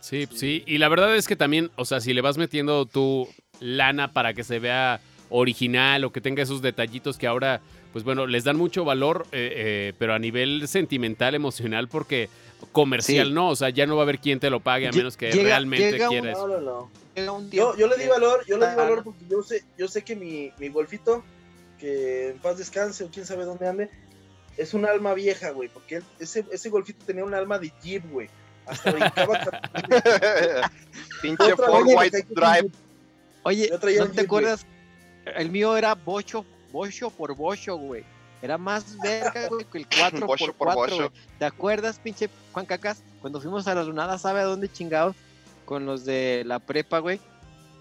[0.00, 0.62] Sí, sí.
[0.66, 3.28] Y la verdad es que también, o sea, si le vas metiendo tu
[3.60, 7.60] lana para que se vea original o que tenga esos detallitos que ahora,
[7.92, 12.28] pues bueno, les dan mucho valor, eh, eh, pero a nivel sentimental, emocional, porque
[12.72, 13.32] comercial Sí.
[13.32, 15.30] no, o sea, ya no va a haber quien te lo pague a menos que
[15.32, 16.46] llega- realmente llega un- quiera eso.
[16.48, 16.90] No, no, no.
[17.14, 19.88] Llega un Yo, yo le di valor, yo le di valor porque yo sé, yo
[19.88, 21.24] sé que mi, mi golfito,
[21.78, 23.90] que en paz descanse o quién sabe dónde ande,
[24.56, 28.10] es un alma vieja, güey, porque él- ese, ese golfito tenía un alma de Jeep,
[28.10, 28.28] güey.
[28.66, 29.40] Hasta brincaba.
[31.22, 32.70] Pinche Ford White Drive.
[33.42, 34.66] Oye, ¿no el te Jeep, acuerdas?
[35.36, 38.04] El mío era bocho, bocho por bocho, güey.
[38.42, 40.96] Era más verga, güey, que el 4 Bocho por por 4 bocho.
[41.10, 41.22] güey.
[41.38, 43.02] ¿Te acuerdas, pinche Juan Cacas?
[43.20, 45.16] Cuando fuimos a la lunada, ¿sabe a dónde chingados?
[45.64, 47.20] Con los de la prepa, güey.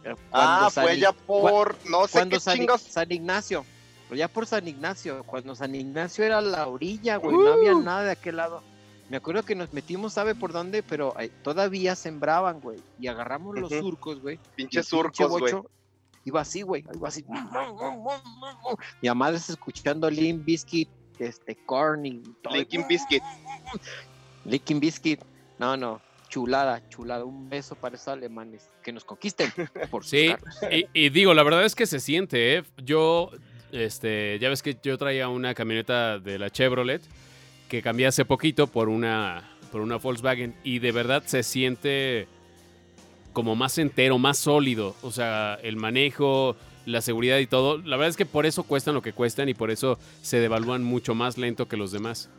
[0.06, 1.76] Eh, Ah, cuando fue ya por.
[1.90, 2.80] No sé Cuando qué.
[2.80, 3.66] San Ignacio.
[4.16, 5.24] Ya por San Ignacio.
[5.24, 7.36] Cuando San Ignacio era la orilla, güey.
[7.36, 7.82] No había Uh.
[7.82, 8.62] nada de aquel lado.
[9.10, 10.82] Me acuerdo que nos metimos, ¿sabe por dónde?
[10.82, 12.80] Pero eh, todavía sembraban, güey.
[13.00, 14.36] Y agarramos los surcos, güey.
[14.36, 15.54] y Pinche el surcos, güey.
[16.26, 16.86] Iba así, güey.
[16.94, 17.26] Iba así.
[19.02, 22.22] Y además escuchando Limp Bizkit, este, Corny.
[22.42, 22.56] todo.
[22.56, 23.22] Linkin Biscuit.
[24.46, 25.22] Linkin Bizkit.
[25.60, 26.02] No, no.
[26.30, 27.26] Chulada, chulada.
[27.26, 28.70] Un beso para esos alemanes.
[28.82, 29.52] Que nos conquisten.
[29.92, 30.34] Por Sí,
[30.72, 32.64] y, y digo, la verdad es que se siente, ¿eh?
[32.78, 33.30] Yo,
[33.74, 37.02] este, ya ves que yo traía una camioneta de la Chevrolet
[37.68, 42.28] que cambié hace poquito por una, por una Volkswagen y de verdad se siente
[43.34, 44.96] como más entero, más sólido.
[45.02, 46.56] O sea, el manejo,
[46.86, 47.80] la seguridad y todo.
[47.80, 50.84] La verdad es que por eso cuestan lo que cuestan y por eso se devalúan
[50.84, 52.30] mucho más lento que los demás.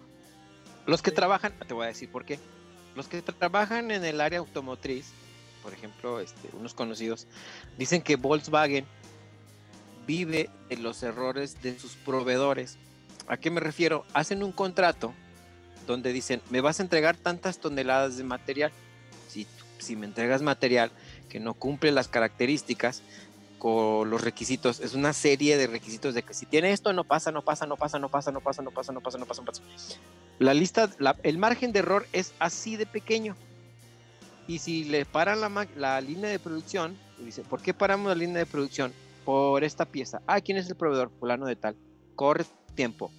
[0.87, 2.38] Los que trabajan, te voy a decir por qué.
[2.94, 5.12] Los que tra- trabajan en el área automotriz,
[5.64, 7.27] por ejemplo, este, unos conocidos,
[7.77, 8.85] dicen que Volkswagen
[10.07, 12.77] vive de los errores de sus proveedores.
[13.27, 14.05] ¿A qué me refiero?
[14.12, 15.14] Hacen un contrato
[15.87, 18.73] donde dicen, me vas a entregar tantas toneladas de material.
[19.29, 19.47] Si,
[19.79, 20.90] si me entregas material
[21.29, 23.03] que no cumple las características
[23.59, 27.33] con los requisitos, es una serie de requisitos de que si tiene esto, no pasa,
[27.33, 29.47] no pasa, no pasa, no pasa, no pasa, no pasa, no pasa, no pasa, no
[29.47, 29.62] pasa.
[30.38, 30.90] La lista,
[31.23, 33.37] el margen de error es así de pequeño.
[34.47, 38.38] Y si le paran la, la línea de producción, dice, ¿por qué paramos la línea
[38.38, 38.93] de producción?
[39.24, 40.22] Por esta pieza.
[40.26, 41.10] Ah, ¿quién es el proveedor?
[41.18, 41.76] Fulano de tal.
[42.14, 43.10] Corre tiempo.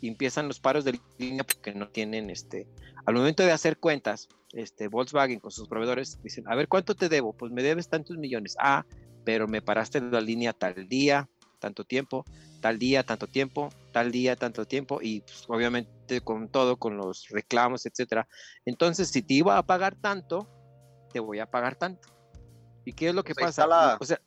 [0.00, 2.66] Y empiezan los paros de línea porque no tienen este.
[3.06, 7.08] Al momento de hacer cuentas, este Volkswagen con sus proveedores dicen, a ver, ¿cuánto te
[7.08, 7.32] debo?
[7.32, 8.56] Pues me debes tantos millones.
[8.58, 8.84] Ah,
[9.24, 11.28] pero me paraste la línea tal día,
[11.58, 12.24] tanto tiempo,
[12.60, 17.28] tal día, tanto tiempo, tal día, tanto tiempo, y pues, obviamente con todo, con los
[17.28, 18.28] reclamos, etcétera.
[18.64, 20.48] Entonces, si te iba a pagar tanto,
[21.12, 22.08] te voy a pagar tanto.
[22.84, 23.96] ¿Y qué es lo que Pues pasa?
[24.00, 24.20] O sea,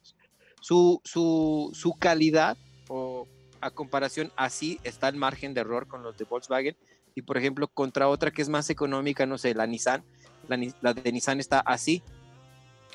[0.65, 2.57] su, su, su calidad
[2.87, 3.27] o
[3.61, 6.75] a comparación así está el margen de error con los de Volkswagen
[7.13, 10.03] y por ejemplo contra otra que es más económica, no sé, la Nissan,
[10.47, 12.01] la, de Nissan está así,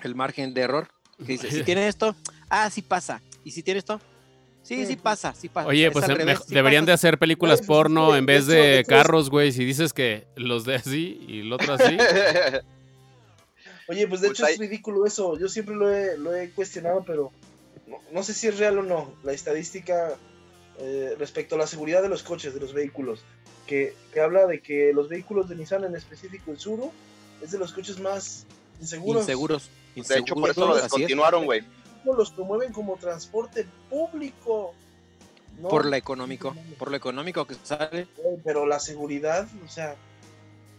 [0.02, 2.16] el margen de error, que dice, si tiene esto,
[2.48, 4.00] ah, sí pasa, y si tiene esto,
[4.64, 5.68] sí, sí pasa, sí pasa.
[5.68, 8.48] Oye, Es pues em- revés, mej- sí deberían de hacer películas pues, porno en vez
[8.48, 9.52] de carros, güey.
[9.52, 11.96] Si dices que los de así y el otro así.
[13.88, 15.38] Oye, pues de Pues hecho es ridículo eso.
[15.38, 17.30] Yo siempre lo he, lo he cuestionado, pero
[17.90, 19.12] no, no sé si es real o no.
[19.22, 20.16] La estadística
[20.78, 23.22] eh, respecto a la seguridad de los coches, de los vehículos,
[23.66, 26.92] que, que habla de que los vehículos de Nissan, en específico el Suru,
[27.42, 28.46] es de los coches más
[28.80, 29.22] inseguros.
[29.22, 29.70] Inseguros.
[29.94, 31.62] De hecho, por eso lo inseguros, descontinuaron, güey.
[32.04, 34.74] Los promueven como transporte público.
[35.60, 38.06] No, por lo económico, no por lo económico que sale.
[38.44, 39.96] Pero la seguridad, o sea,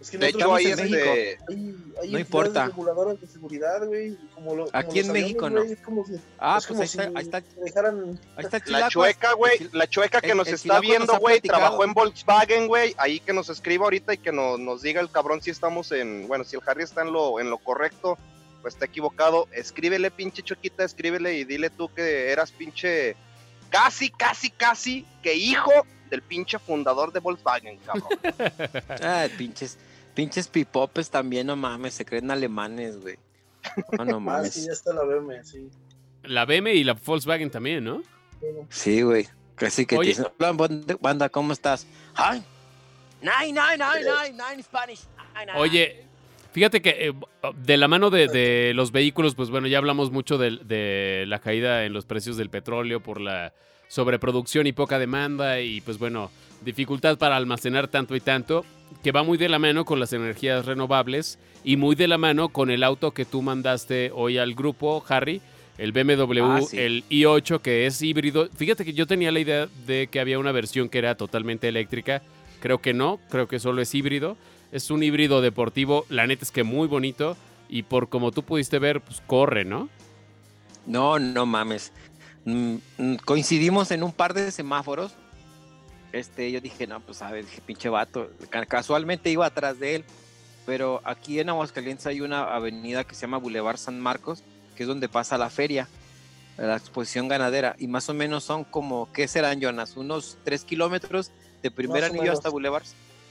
[0.02, 2.66] es que De nosotros hecho, ahí en este, hay, hay No importa.
[2.66, 5.62] reguladoras de seguridad, güey, y como lo, como Aquí en México no.
[5.62, 8.58] Es como si, Ah, es pues como ahí si está, ahí está, dejaran ahí está
[8.58, 11.94] el La chueca, güey, la chueca que el- nos el está viendo, güey, trabajó en
[11.94, 15.52] Volkswagen, güey, ahí que nos escriba ahorita y que nos, nos diga el cabrón si
[15.52, 18.18] estamos en, bueno, si el Harry está en lo, en lo correcto,
[18.64, 23.16] pues está equivocado, escríbele pinche chuequita, escríbele y dile tú que eras pinche,
[23.70, 25.72] casi, casi, casi, que hijo
[26.10, 28.08] del pinche fundador de Volkswagen, cabrón.
[29.02, 29.78] Ah, pinches,
[30.14, 33.18] pinches pipopes también, no mames, se creen alemanes, güey.
[33.98, 34.66] No, no Ah, sí, mames.
[34.66, 35.70] ya está la BM, sí.
[36.24, 38.04] La BM y la Volkswagen también, ¿no?
[38.70, 39.28] Sí, güey.
[39.56, 40.10] Casi que te Oye.
[40.10, 41.86] dicen, "Hola, banda- ¿cómo estás?
[42.18, 42.42] Hi.
[43.22, 45.02] Nine, nine, nine, nine, nine Spanish.
[45.36, 46.04] Nine, nine, Oye,
[46.52, 47.14] fíjate que eh,
[47.58, 51.38] de la mano de, de los vehículos, pues bueno, ya hablamos mucho de, de la
[51.40, 53.54] caída en los precios del petróleo por la
[53.88, 56.32] sobreproducción y poca demanda y pues bueno,
[56.64, 58.66] dificultad para almacenar tanto y tanto,
[59.04, 62.50] que va muy de la mano con las energías renovables y muy de la mano
[62.50, 65.42] con el auto que tú mandaste hoy al grupo, Harry.
[65.78, 66.78] El BMW, Ah, sí.
[66.78, 68.50] el i8 que es híbrido.
[68.56, 72.22] Fíjate que yo tenía la idea de que había una versión que era totalmente eléctrica.
[72.60, 74.38] Creo que no, creo que solo es híbrido.
[74.72, 77.36] Es un híbrido deportivo, la neta es que muy bonito
[77.68, 79.90] y por como tú pudiste ver, pues corre, ¿no?
[80.86, 81.92] No, no mames.
[82.46, 85.14] Mm, mm, coincidimos en un par de semáforos.
[86.12, 88.30] Este, yo dije, no, pues a ver, dije, pinche vato.
[88.50, 90.06] Ca- Casualmente iba atrás de él.
[90.66, 94.44] Pero aquí en Aguascalientes hay una avenida que se llama Boulevard San Marcos,
[94.76, 95.88] que es donde pasa la feria,
[96.58, 97.76] la exposición ganadera.
[97.80, 99.98] Y más o menos son como, ¿qué serán, Jonas?
[99.98, 101.32] Unos tres kilómetros
[101.64, 102.84] de primer anillo hasta Boulevard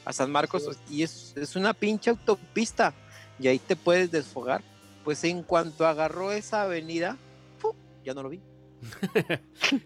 [0.04, 0.64] a San Marcos.
[0.88, 0.96] Sí.
[0.96, 2.92] Y es, es una pinche autopista.
[3.38, 4.62] Y ahí te puedes desfogar.
[5.04, 7.16] Pues en cuanto agarró esa avenida,
[8.04, 8.40] ya no lo vi.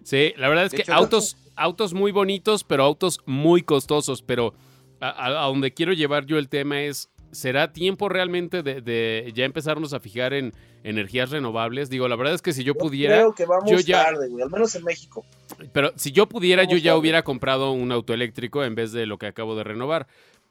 [0.05, 4.23] Sí, la verdad es De que hecho, autos, autos muy bonitos, pero autos muy costosos.
[4.23, 4.55] Pero
[5.01, 9.93] a, donde quiero llevar yo el tema es, ¿será tiempo realmente de, de ya empezarnos
[9.93, 10.53] a fijar en
[10.83, 11.91] energías renovables?
[11.91, 14.29] Digo, la verdad es que si yo yo pudiera, creo que vamos yo ya- tarde,
[14.29, 15.25] güey, al menos en México.
[15.73, 17.01] pero si yo pudiera, yo ya tarde.
[17.01, 20.07] hubiera comprado un auto eléctrico en vez de lo que acabo de renovar.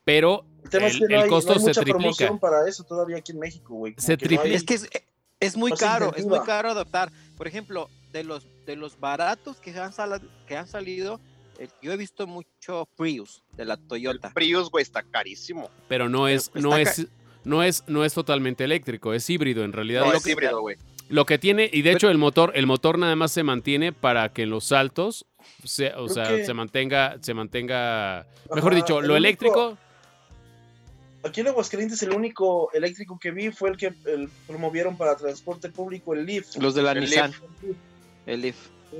[0.06, 2.00] Pero El tema es El- que no el hay, costo no hay se mucha triplica.
[2.00, 3.94] promoción para eso todavía aquí en México, güey.
[3.98, 4.56] Se que no hay- triplica.
[4.58, 4.90] Es que es,
[5.40, 7.10] es muy caro, es muy caro adoptar.
[7.38, 11.20] Por ejemplo, de los, de los baratos que han, sala- que han salido,
[11.60, 14.32] eh, yo he visto mucho Prius de la El Toyota.
[14.34, 15.70] Prius, güey, está carísimo.
[15.88, 17.08] pero no es, Pero no es,
[17.44, 20.02] no es, no es totalmente eléctrico, es híbrido en realidad.
[20.06, 20.78] No, lo, es que, híbrido, güey.
[21.10, 24.30] lo que tiene, y de hecho el motor, el motor nada más se mantiene para
[24.34, 25.26] que en los saltos,
[25.64, 29.78] se, o sea, que- se mantenga, se mantenga, mejor Ajá, dicho, el lo único- eléctrico,
[31.26, 35.70] Aquí en Aguascalientes el único eléctrico que vi fue el que el, promovieron para transporte
[35.70, 36.58] público, el Leaf.
[36.58, 37.78] Los de la El Nissan, Leaf.
[38.26, 38.56] El Leaf.
[38.92, 38.98] Sí.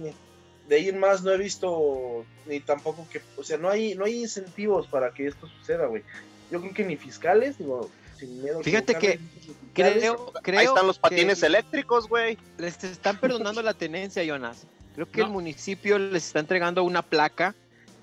[0.68, 4.06] De ahí en más no he visto ni tampoco que, o sea, no hay no
[4.06, 6.04] hay incentivos para que esto suceda, güey.
[6.52, 8.62] Yo creo que ni fiscales, digo, sin miedo.
[8.64, 10.00] Fíjate que fiscales.
[10.00, 12.38] Creo, creo Ahí están los que patines eléctricos, güey.
[12.58, 14.66] Les están perdonando la tenencia, Jonas.
[14.96, 15.26] Creo que No.
[15.26, 17.56] el municipio les está entregando una placa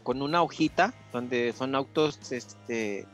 [0.02, 3.06] con una hojita donde son autos, este,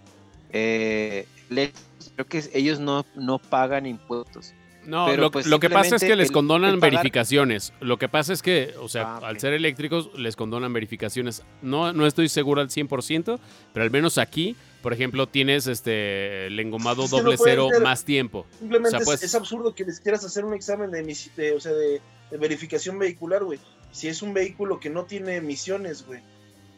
[0.52, 1.26] eh.
[1.48, 4.54] Creo que ellos no, no pagan impuestos.
[4.87, 7.72] No, pero lo, pues lo que pasa es que les el- condonan el pagar- verificaciones.
[7.80, 11.43] Lo que pasa es que, o sea, Ah, al ser eléctricos, les condonan verificaciones.
[11.62, 13.39] No, no estoy seguro al 100%,
[13.72, 17.68] pero al menos aquí, por ejemplo, tienes este el engomado Es que no doble cero
[17.72, 18.47] ser- más tiempo.
[18.59, 21.32] Simplemente O sea, es- pues- es, absurdo que les quieras hacer un examen de, emisi-
[21.34, 23.59] de- o sea, de, de verificación vehicular, güey.
[23.93, 26.20] Si es un vehículo que no tiene emisiones, güey.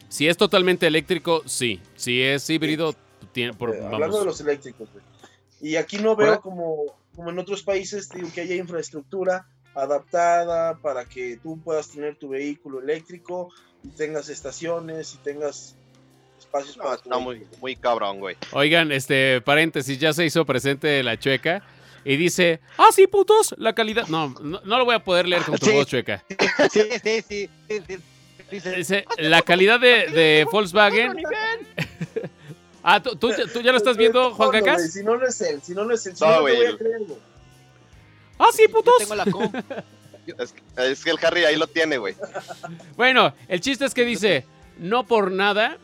[0.07, 1.79] Si es totalmente eléctrico, sí.
[1.95, 2.95] Si es híbrido,
[3.31, 3.93] tiene, por, Eh, vamos.
[3.93, 5.03] hablando de los eléctricos, güey.
[5.61, 11.05] Y aquí no veo como, como en otros países, digo, que haya infraestructura adaptada para
[11.05, 13.49] que tú puedas tener tu vehículo eléctrico
[13.83, 15.75] y tengas estaciones y tengas
[16.37, 18.35] espacios No, para tu muy, muy cabrón, güey.
[18.51, 21.63] Oigan, este, paréntesis, ya se hizo presente la chueca
[22.05, 24.07] y dice, ah, sí, putos, la calidad.
[24.07, 25.71] No, no, no lo voy a poder leer con tu Sí.
[25.73, 26.23] voz chueca.
[26.71, 27.49] Sí, sí, sí.
[27.69, 27.97] sí, sí.
[28.49, 31.13] Dice, Dice, la calidad de, de Volkswagen.
[32.83, 34.77] Ah, ¿tú, tú, tú ya lo estás viendo, Juan Cacas?
[34.77, 35.61] güey, Si no, no es él.
[35.61, 36.15] Si no, no es él.
[36.15, 36.55] Si No, no, te güey.
[36.57, 37.19] voy a creer, güey.
[38.37, 38.93] Ah, sí, yo putos.
[38.99, 39.55] tengo la comp.
[40.37, 42.15] Es, es que el Harry ahí lo tiene, güey.
[42.95, 44.45] Bueno, el chiste es que dice,
[44.77, 45.77] no por nada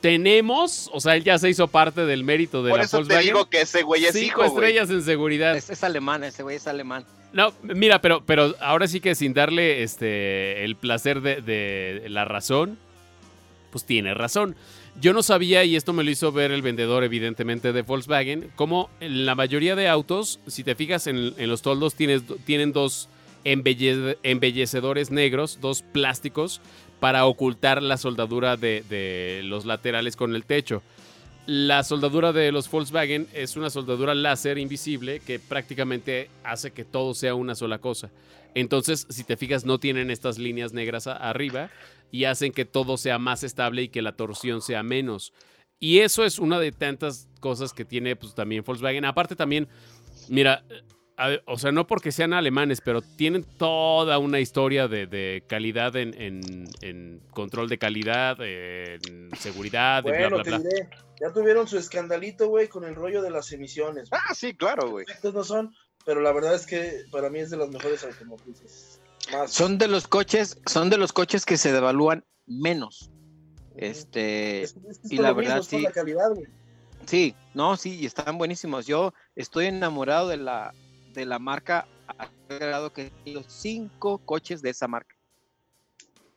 [0.00, 3.02] tenemos, o sea, él ya se hizo parte del mérito de Por la eso te
[3.02, 3.26] Volkswagen.
[3.26, 4.48] digo que ese güey es Cinco hijo, güey.
[4.72, 5.54] estrellas en seguridad.
[5.56, 7.04] Es, es alemán, ese güey es alemán.
[7.34, 12.24] No, mira, pero, pero ahora sí que sin darle este el placer de, de la
[12.24, 12.78] razón,
[13.70, 14.56] pues tiene razón.
[15.00, 18.90] Yo no sabía, y esto me lo hizo ver el vendedor, evidentemente, de Volkswagen, como
[19.00, 23.08] en la mayoría de autos, si te fijas en, los toldos, tienes, tienen dos
[23.44, 26.60] embelle- embellecedores negros, dos plásticos,
[27.00, 30.82] para ocultar la soldadura de, de los laterales con el techo.
[31.46, 37.14] La soldadura de los Volkswagen es una soldadura láser invisible que prácticamente hace que todo
[37.14, 38.10] sea una sola cosa.
[38.54, 41.70] Entonces, si te fijas, no tienen estas líneas negras arriba
[42.12, 45.32] y hacen que todo sea más estable y que la torsión sea menos.
[45.80, 49.04] Y eso es una de tantas cosas que tiene pues, también Volkswagen.
[49.04, 49.66] Aparte también,
[50.28, 50.62] mira,
[51.16, 55.96] a o sea, no porque sean alemanes, pero tienen toda una historia de, de calidad
[55.96, 60.58] en, en- en control de calidad, en seguridad, de bla, Bueno, bla, te bla.
[60.60, 60.88] diré,
[61.20, 64.08] ya tuvieron su escandalito, güey, con el rollo de las emisiones.
[64.12, 65.04] Ah, sí, claro, güey.
[65.06, 68.91] Perfectos no son, pero la verdad es que para mí es de las mejores automotrices.
[69.32, 69.50] Más.
[69.52, 73.10] Son de los coches, son de los coches que se devalúan menos.
[73.76, 74.76] Este, Es-
[75.08, 75.80] y la mismo, verdad sí.
[75.80, 76.46] la calidad, güey.
[77.06, 78.86] sí, no, sí, y están buenísimos.
[78.86, 80.74] Yo estoy enamorado de la,
[81.14, 85.14] de la marca a grado que tenido cinco coches de esa marca.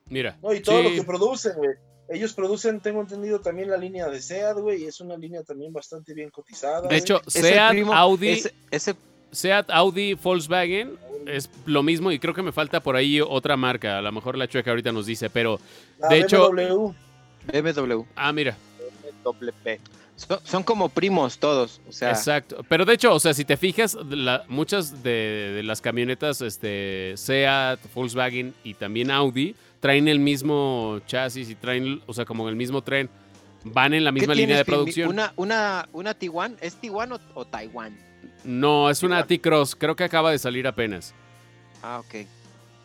[0.08, 0.38] Mira.
[0.42, 1.72] No, y todo lo que producen, güey.
[2.08, 5.74] Ellos producen, tengo entendido, también la línea de SEAT, güey, y es una línea también
[5.74, 6.88] bastante bien cotizada.
[6.88, 8.96] de hecho, Seat, primo- Audi, ese- ese
[9.32, 10.98] Seat, Audi, Volkswagen
[11.28, 13.98] es lo mismo y creo que me falta por ahí otra marca.
[13.98, 15.60] A lo mejor la chueca ahorita nos dice, pero
[16.00, 16.94] La de hecho- BMW,
[17.54, 18.04] BMW.
[18.16, 18.56] ah, mira,
[19.64, 19.80] P.
[20.16, 21.82] Son, son como primos todos.
[21.90, 22.64] O sea, exacto.
[22.70, 27.14] Pero de hecho, o sea, si te fijas, la- muchas de, de las camionetas, este,
[27.18, 32.56] Seat, Volkswagen y también Audi traen el mismo chasis y traen, o sea, como el
[32.56, 33.10] mismo tren.
[33.66, 35.10] Van en la ¿qué misma línea de producción.
[35.10, 37.98] Una, una, una Tiguan, ¿es Tiguan o, o Taiwán?
[38.46, 39.76] No, es una T-Cross.
[39.76, 41.14] Creo que acaba de salir apenas.
[41.84, 42.26] Ah, ok.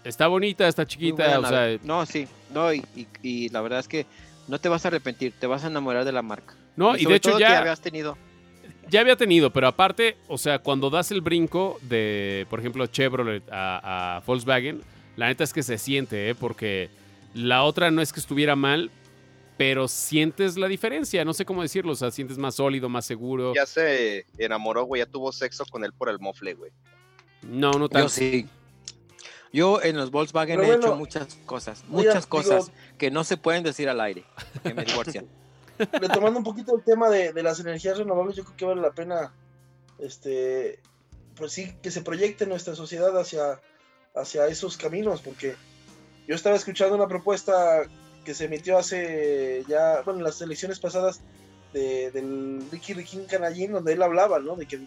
[0.05, 3.89] Está bonita, está chiquita, o sea, no, sí, no, y, y- y la verdad es
[3.89, 4.07] que
[4.49, 6.55] no te vas a arrepentir, te vas a enamorar de la marca.
[6.77, 8.17] no, y de hecho ya, habías tenido.
[8.89, 13.43] ya había tenido, pero aparte, o sea, cuando das el brinco de, por ejemplo, Chevrolet
[13.53, 14.81] a, a Volkswagen,
[15.17, 16.35] la neta es que se siente, ¿eh?
[16.35, 16.89] porque
[17.35, 18.91] la otra no es que estuviera mal,
[19.61, 23.53] pero sientes la diferencia, no sé cómo decirlo, o sea, sientes más sólido, más seguro.
[23.55, 25.03] Ya se enamoró, güey.
[25.03, 26.73] Ya tuvo sexo con él por el mofle, güey.
[27.43, 28.09] No, no Yo tanto.
[28.09, 28.49] sí.
[29.53, 33.63] Yo en los Volkswagen he hecho muchas cosas, muchas cosas digo, que no se pueden
[33.63, 34.25] decir al aire,
[34.63, 35.27] que me divorcian.
[35.93, 38.93] retomando un poquito el tema de, de las energías renovables, yo creo que vale la
[38.93, 39.35] pena,
[39.99, 40.81] este,
[41.37, 43.61] pues sí, que se proyecte nuestra sociedad hacia,
[44.15, 45.55] hacia esos caminos, porque
[46.27, 47.83] yo estaba escuchando una propuesta
[48.25, 51.21] que se emitió hace ya, bueno, en las elecciones pasadas
[51.73, 54.57] de- del Ricky Riquín Canallín, donde él hablaba, ¿no?
[54.57, 54.79] De que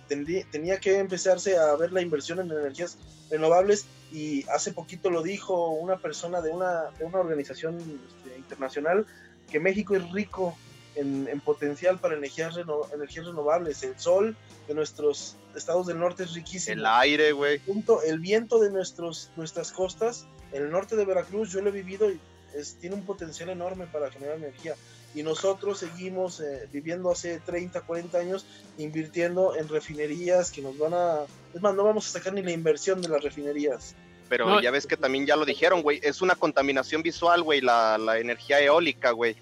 [0.51, 2.97] tenía que empezarse a ver la inversión en energías
[3.29, 9.05] renovables y hace poquito lo dijo una persona de una, de una organización este, internacional
[9.49, 10.55] que México es rico
[10.95, 13.81] en, en potencial para energías, reno- energías renovables.
[13.81, 14.36] El sol
[14.67, 16.75] de nuestros estados del norte es riquísimo.
[16.77, 17.61] El aire, güey.
[18.05, 22.19] El viento de nuestros, nuestras costas, el norte de Veracruz, yo lo he vivido y
[22.58, 24.76] es- tiene un potencial enorme para generar energía.
[25.16, 28.45] Y nosotros seguimos eh, viviendo hace 30, 40 años
[28.80, 31.20] invirtiendo en refinerías que nos van a...
[31.54, 33.95] Es más, no vamos a sacar ni la inversión de las refinerías.
[34.30, 34.62] Pero No.
[34.62, 35.99] ya ves que también ya lo dijeron, güey.
[36.01, 39.36] Es una contaminación visual, güey, la, la energía eólica, güey.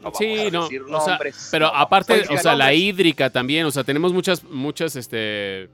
[0.00, 1.48] No Sí, no, decir o sea, nombres.
[1.50, 5.70] Pero No, aparte, o sea, la hídrica también, o sea, tenemos muchas, muchas, este,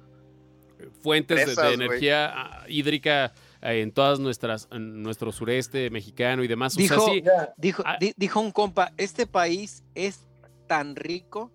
[1.02, 3.34] fuentes de- energía ah, hídrica
[3.72, 6.76] en todas nuestras, en nuestro sureste mexicano y demás.
[6.76, 7.96] O Dijo- sea, sí, Ya, Dijo, Ah.
[7.98, 10.26] di- dijo un compa, este país es
[10.68, 11.50] tan rico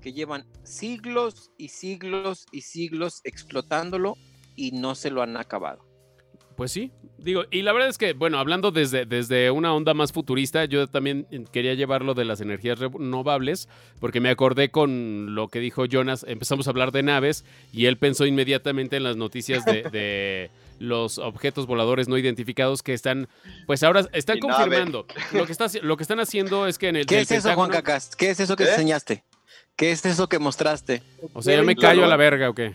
[0.00, 4.16] que llevan siglos y siglos y siglos explotándolo
[4.56, 5.84] y no se lo han acabado.
[6.56, 10.12] Pues sí, digo, y la verdad es que, bueno, hablando desde, desde una onda más
[10.12, 13.66] futurista, yo también quería llevarlo de las energías renovables,
[13.98, 17.96] porque me acordé con lo que dijo Jonas, empezamos a hablar de naves y él
[17.96, 20.50] pensó inmediatamente en las noticias de, de
[20.80, 23.28] los objetos voladores no identificados que están,
[23.66, 25.06] pues ahora están confirmando.
[25.32, 27.06] Lo que, está, lo que están haciendo es que en el...
[27.06, 28.16] ¿Qué es eso, Juan Cacas?
[28.16, 28.70] ¿Qué es eso que ¿Eh?
[28.70, 29.22] enseñaste?
[29.76, 31.02] ¿Qué es eso que mostraste?
[31.34, 32.74] O sea, yo me callo a la verga, ¿o qué?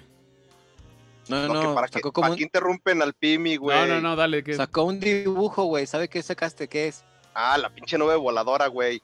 [1.27, 3.77] No, No, no, que para, que, sacó como para un, que interrumpen al Pimi, güey.
[3.77, 4.43] No, no, no, dale.
[4.43, 4.53] Que...
[4.53, 5.87] sacó un dibujo, güey.
[5.87, 6.67] ¿Sabe qué sacaste?
[6.67, 7.03] ¿Qué es?
[7.33, 9.01] Ah, la pinche nube voladora, güey.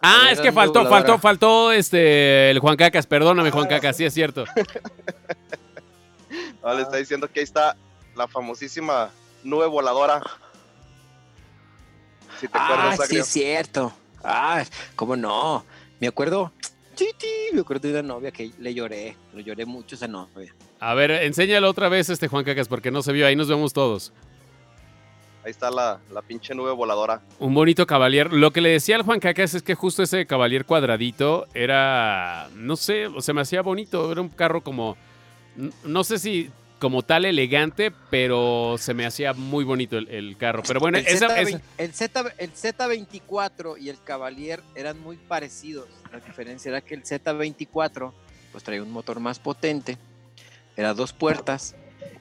[0.00, 1.02] Ah, es que faltó, voladora.
[1.02, 4.44] faltó, faltó este, el Juan Cacas, perdóname Juan Cacas, sí es cierto.
[6.62, 7.76] Ah, le está diciendo que ahí está
[8.14, 9.10] la famosísima
[9.42, 10.22] nube voladora.
[12.40, 13.92] Si te Ah, acuerdas, sí es cierto.
[14.24, 14.64] Ah,
[14.96, 15.64] ¿cómo no?
[16.00, 16.52] Me acuerdo.
[16.94, 19.16] Chiti, me acuerdo de una novia que le lloré.
[19.34, 20.54] Le lloré mucho esa novia.
[20.78, 23.72] A ver, enséñalo otra vez este Juan Cacas porque no se vio, ahí nos vemos
[23.72, 24.12] todos.
[25.44, 27.20] Ahí está la, la pinche nube voladora.
[27.40, 28.30] Un bonito caballero.
[28.30, 32.76] Lo que le decía al Juan Cacas es que justo ese caballero cuadradito era, no
[32.76, 34.96] sé, se me hacía bonito, era un carro como,
[35.84, 40.64] no sé si como tal elegante, pero se me hacía muy bonito el, carro.
[40.66, 45.86] Pero bueno, el, esa, Z, El, Z, el Z24 y el Cavalier eran muy parecidos.
[46.10, 48.12] La diferencia era que el Z24
[48.50, 49.96] pues traía un motor más potente,
[50.76, 51.76] era dos puertas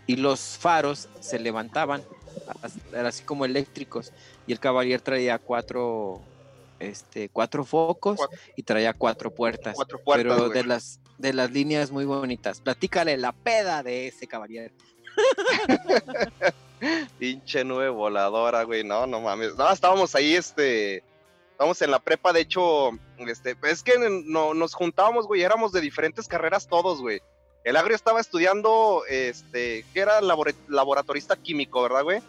[0.06, 2.04] y los faros se levantaban,
[2.94, 4.14] era así como eléctricos
[4.46, 6.22] y el Cavalier traía cuatro
[6.80, 8.20] este, cuatro focos
[8.56, 9.76] y traía cuatro puertas.
[9.76, 12.60] Cuatro puertas pero de las, de las líneas muy bonitas.
[12.60, 14.74] Platícale la peda de ese caballero.
[17.20, 18.84] Pinche nube voladora, güey.
[18.84, 19.56] No, no mames.
[19.56, 21.04] No, estábamos ahí, este.
[21.52, 23.94] Estábamos en la prepa, de hecho, este, es que
[24.26, 27.22] no, nos juntábamos, güey, éramos de diferentes carreras todos, güey.
[27.64, 32.20] El agrio estaba estudiando, este, que era laboratorista químico, ¿verdad, güey?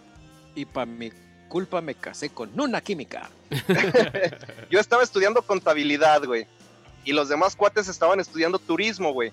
[0.55, 1.11] Y para mi
[1.49, 3.31] culpa me casé con una química.
[4.71, 6.47] Yo estaba estudiando contabilidad, güey
[7.05, 9.33] y los demás cuates estaban estudiando turismo, güey.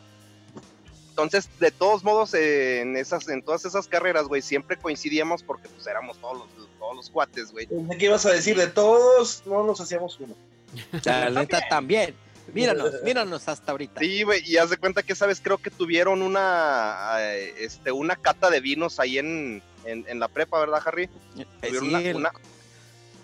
[1.09, 5.85] Entonces, de todos modos, en esas, en todas esas carreras, güey, siempre coincidíamos porque pues
[5.85, 7.67] éramos todos los, todos los cuates, güey.
[7.97, 8.57] ¿Qué ibas a decir?
[8.57, 10.33] De todos, no nos hacíamos uno.
[11.03, 12.15] La neta también.
[12.53, 13.99] Míranos, míranos hasta ahorita.
[13.99, 15.39] Sí, güey, y haz de cuenta que, ¿sabes?
[15.39, 20.59] Creo que tuvieron una, eh, este, una cata de vinos ahí en, en, la prepa,
[20.59, 21.09] ¿verdad, Harry?
[21.37, 21.77] Eh, sí,
[22.15, 22.31] una,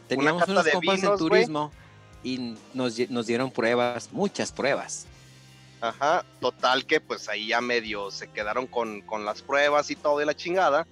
[0.07, 1.71] teníamos cata unos de vinos, en turismo
[2.25, 5.05] y nos, nos dieron pruebas, muchas pruebas.
[5.79, 10.17] Ajá, total que pues ahí ya medio se quedaron con, con las pruebas y todo
[10.17, 10.87] de la chingada.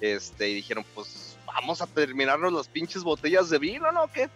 [0.00, 4.10] Este, y dijeron, pues vamos a terminarnos las pinches botellas de vino, ¿no?
[4.10, 4.30] ¿Qué?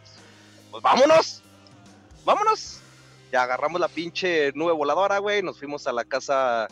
[0.71, 1.43] Pues vámonos,
[2.27, 2.81] vámonos.
[3.33, 6.69] Ya agarramos la pinche nube voladora, güey, nos fuimos a la casa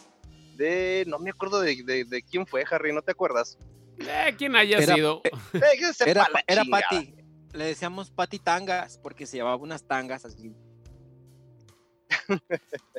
[0.54, 3.56] de, no me acuerdo de, de, quién fue, Harry, ¿no te acuerdas?
[3.98, 5.22] Eh, quién haya sido.
[6.04, 7.21] era, era Pati
[7.52, 10.54] le decíamos Pati Tangas porque se llevaba unas tangas así.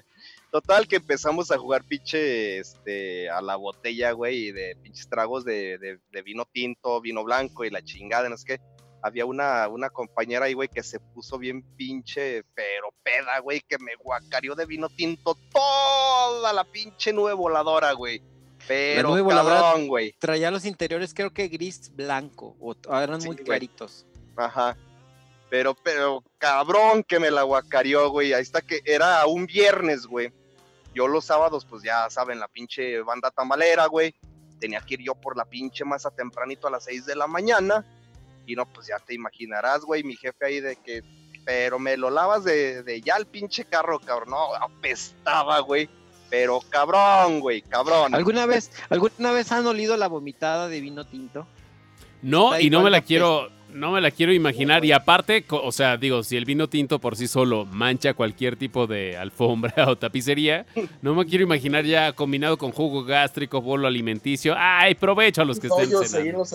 [0.52, 6.00] Total que empezamos a jugar pinche este, a la botella, güey, de pinches tragos de,
[6.24, 8.60] vino tinto, vino blanco y la chingada, no es que
[9.02, 13.80] había una, una compañera ahí, güey, que se puso bien pinche, pero peda, güey, que
[13.80, 18.22] me guacarió de vino tinto toda la pinche nube voladora, güey.
[18.68, 20.14] Pero cabrón, güey.
[20.20, 24.06] Traía los interiores, creo que gris blanco, o eran muy claritos.
[24.36, 24.78] Ajá.
[25.50, 28.34] Pero, pero, cabrón que me la guacarió, güey.
[28.34, 30.32] Ahí está que era un viernes, güey.
[30.94, 34.16] Yo los sábados, pues ya saben, la pinche banda tamalera, güey.
[34.60, 37.86] Tenía que ir yo por la pinche masa tempranito a las 6 de la mañana.
[38.46, 41.04] Y no, pues ya te imaginarás, güey, mi jefe ahí de que,
[41.46, 44.32] pero me lo lavas de, de ya el pinche carro, cabrón.
[44.32, 45.90] No, apestaba, güey.
[46.30, 48.16] Pero cabrón, güey, cabrón.
[48.16, 51.46] ¿Alguna vez, ¿Alguna vez han olido la vomitada de vino tinto?
[52.24, 54.86] No, y no me la quiero, no me la quiero imaginar.
[54.86, 58.88] Y aparte, o sea, digo, si el vino tinto por sí solo mancha cualquier tipo
[58.88, 60.66] de alfombra o tapicería,
[61.02, 64.56] no me quiero imaginar ya combinado con jugo gástrico, bolo alimenticio.
[64.58, 66.46] ¡Ay, provecho a los que estén cenando!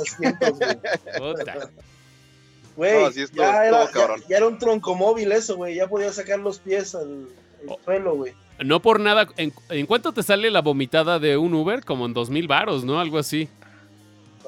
[2.76, 3.12] güey.
[3.34, 3.90] ya, era,
[4.28, 5.74] ya, era, un troncomóvil eso, güey.
[5.74, 7.26] Ya podía sacar los pies al,
[7.66, 7.78] oh.
[7.84, 8.32] suelo, güey.
[8.64, 9.28] No por nada.
[9.36, 11.84] ¿En, ¿En, cuánto te sale la vomitada de un Uber?
[11.84, 13.00] Como en dos mil varos, ¿no?
[13.00, 13.48] Algo así.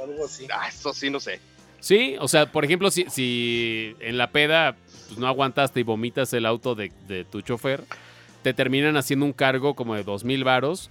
[0.01, 0.47] Algo así.
[0.53, 1.41] Ah, eso sí, no sé.
[1.81, 4.77] Sí, o sea, por ejemplo, si, si en la peda
[5.09, 6.93] pues, no aguantaste y vomitas el auto de,
[7.31, 7.83] tu chofer,
[8.43, 10.91] te terminan haciendo un cargo como de dos mil varos.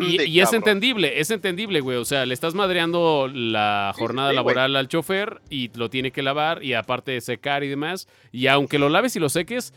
[0.00, 1.98] Y, es entendible, es entendible, güey.
[1.98, 6.62] O sea, le estás madreando la jornada laboral al chofer y lo tiene que lavar
[6.64, 8.08] y aparte secar y demás.
[8.32, 9.74] Y aunque lo laves y lo seques,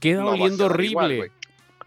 [0.00, 1.32] queda oliendo horrible.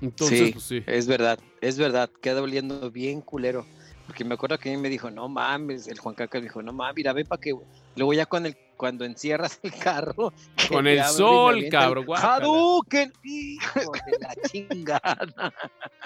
[0.01, 3.65] Entonces, sí, pues, sí, es verdad, es verdad, queda oliendo bien culero.
[4.11, 6.61] Porque me acuerdo que a mí me dijo, no mames, el Juan Caca me dijo,
[6.61, 7.55] no mames, mira, ve para que.
[7.95, 10.33] Luego ya con el, cuando encierras el carro.
[10.69, 12.05] Con el sol, cabrón.
[12.13, 15.53] Hadouken, hijo de la chingada.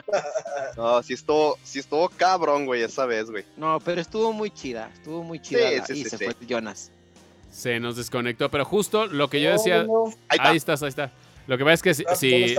[0.78, 3.44] No, sí estuvo, sí estuvo cabrón, güey, esa vez, güey.
[3.58, 5.84] No, pero estuvo muy chida, estuvo muy chida.
[5.84, 6.92] Sí, sí, y se fue Jonas.
[7.52, 9.88] Se nos desconectó, pero justo lo que yo decía.
[10.30, 11.12] Ahí, ahí estás, ahí está.
[11.48, 12.56] Lo que pasa es que si, si,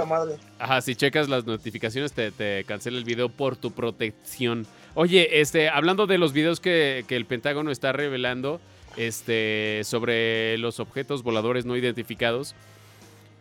[0.58, 4.66] ajá, si checas las notificaciones te, te, cancela el video por tu protección.
[4.98, 8.62] Oye, este, hablando de los videos que, que, el Pentágono está revelando
[8.96, 12.54] este, sobre los objetos voladores no identificados,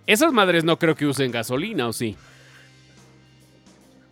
[0.06, 2.18] esas madres no creo que usen gasolina, ¿o sí?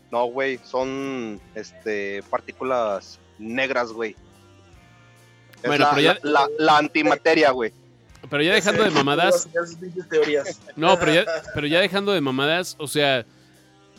[0.10, 4.16] No, güey, son este, partículas negras, güey.
[5.66, 6.18] Bueno, pero ya...
[6.24, 7.74] la, la antimateria, güey.
[8.30, 9.50] Pero ya dejando de mamadas.
[10.78, 13.26] No, pero ya, pero ya dejando de mamadas, o sea,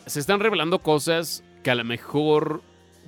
[0.07, 2.63] se están revelando cosas que a lo mejor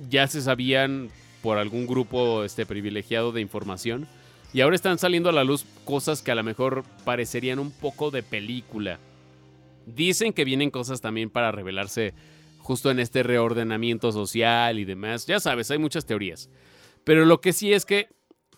[0.08, 1.10] ya se sabían
[1.42, 4.06] por algún grupo este, privilegiado de información.
[4.52, 8.10] Y ahora están saliendo a la luz cosas que a lo mejor parecerían un poco
[8.10, 8.98] de película.
[9.86, 12.14] Dicen que vienen cosas también para revelarse
[12.58, 15.26] justo en este reordenamiento social y demás.
[15.26, 16.50] Ya sabes, hay muchas teorías.
[17.04, 18.08] Pero lo que sí es que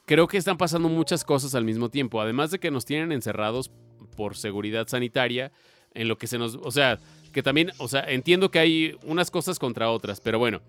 [0.06, 2.20] creo que están pasando muchas cosas al mismo tiempo.
[2.20, 3.70] Además de que nos tienen encerrados
[4.16, 5.52] por seguridad sanitaria,
[5.94, 6.56] en lo que se nos...
[6.56, 6.98] O sea,
[7.32, 10.60] que también, o sea, entiendo que hay unas cosas contra otras, pero bueno,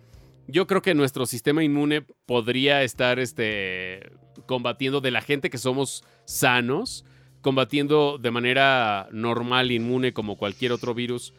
[0.48, 4.12] yo creo que nuestro sistema inmune podría estar este,
[4.46, 7.06] combatiendo de la gente que somos sanos,
[7.42, 11.34] combatiendo de manera normal, inmune, como cualquier otro virus.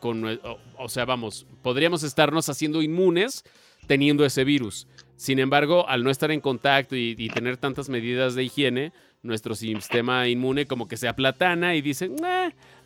[0.00, 0.38] Con,
[0.78, 3.44] o, sea, vamos, podríamos estarnos haciendo inmunes
[3.86, 4.86] teniendo ese virus.
[5.16, 8.92] Sin embargo, al no estar en contacto y, y tener tantas medidas de higiene,
[9.26, 12.16] nuestro sistema inmune como que se aplatana y dicen,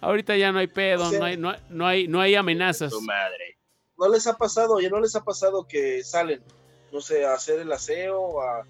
[0.00, 2.92] ahorita ya no hay pedo, no, hay, no, hay, no hay amenazas.
[3.02, 3.59] madre.
[4.00, 6.42] ¿No les ha pasado, ya no les ha pasado que salen,
[6.90, 8.64] no sé, a hacer el aseo, a,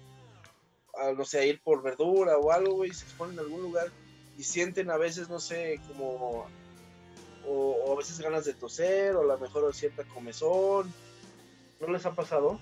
[1.15, 3.87] no sé, a ir por verdura o algo, y se exponen en algún lugar
[4.37, 6.45] y sienten a veces, no sé, como,
[7.47, 10.93] o, a veces ganas de toser, o a lo mejor cierta comezón?
[11.79, 12.59] ¿No les ha pasado?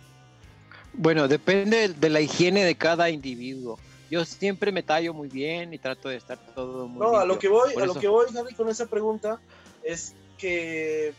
[0.94, 5.78] Bueno, depende de la higiene de cada individuo yo siempre me tallo muy bien y
[5.78, 8.54] trato de estar todo muy No, a lo que voy, a lo que voy, Javi,
[8.56, 9.40] con esa pregunta
[9.84, 11.14] es que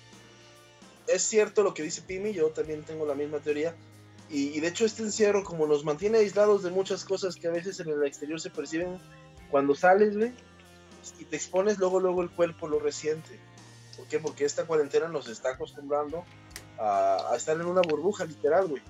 [1.12, 3.74] es cierto lo que dice Pimi, yo también tengo la misma teoría.
[4.32, 7.80] Y, de hecho este encierro como nos mantiene aislados de muchas cosas que a veces
[7.80, 9.00] en el exterior se perciben
[9.50, 10.32] cuando sales, güey,
[11.18, 13.40] y te expones, luego luego el cuerpo lo resiente.
[13.96, 14.20] ¿Por qué?
[14.20, 16.24] Porque esta cuarentena nos está acostumbrando
[16.78, 18.82] a, a estar en una burbuja literal, güey.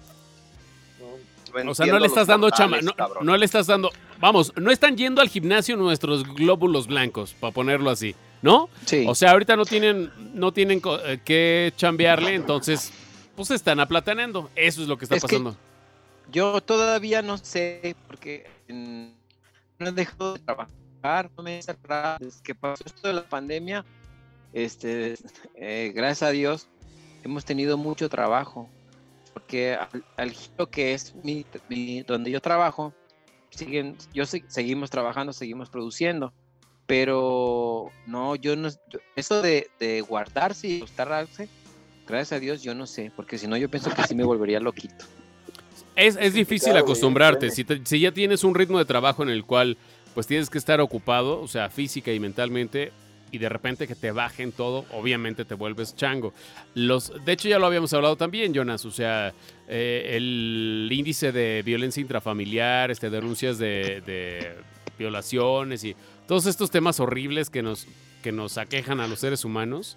[1.66, 2.78] O sea, no le estás dando chama,
[3.22, 3.90] no, le estás dando,
[4.20, 8.68] vamos, no están yendo al gimnasio nuestros glóbulos blancos, para ponerlo así, ¿no?
[8.86, 9.04] Sí.
[9.08, 12.92] O sea, ahorita no tienen, no tienen eh, que chambearle, entonces,
[13.36, 14.50] pues están aplatanando.
[14.54, 15.56] Eso es lo que está pasando.
[16.30, 22.42] yo todavía no sé, porque no he dejado de trabajar, no me he cerrado, desde
[22.42, 23.84] que pasó esto de la pandemia,
[24.52, 25.14] este,
[25.54, 26.68] eh, gracias a Dios,
[27.22, 28.68] hemos tenido mucho trabajo
[29.32, 29.78] porque
[30.16, 31.44] al, giro que es mi,
[32.02, 32.92] donde yo trabajo,
[33.50, 36.32] siguen, yo seguimos trabajando, seguimos produciendo,
[36.90, 38.68] pero no, yo no,
[39.14, 41.48] eso de, guardarse y gustarse,
[42.04, 44.58] gracias a Dios yo no sé, porque si no yo pienso que sí me volvería
[44.58, 45.04] loquito.
[45.94, 49.78] Es, es difícil acostumbrarte, si, si ya tienes un ritmo de trabajo en el cual
[50.14, 52.90] pues tienes que estar ocupado, o sea, física y mentalmente,
[53.30, 56.34] y de repente que te bajen todo, obviamente te vuelves chango.
[56.74, 58.84] Los, de hecho, ya lo habíamos hablado también, Jonas.
[58.84, 59.32] O sea,
[59.68, 64.02] eh, el índice de violencia intrafamiliar, este, denuncias de,
[65.00, 65.96] violaciones y
[66.28, 67.86] todos estos temas horribles que nos,
[68.22, 69.96] que nos aquejan a los seres humanos.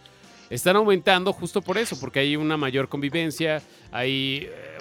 [0.49, 4.77] Están aumentando justo por eso, porque hay una mayor convivencia, hay eh,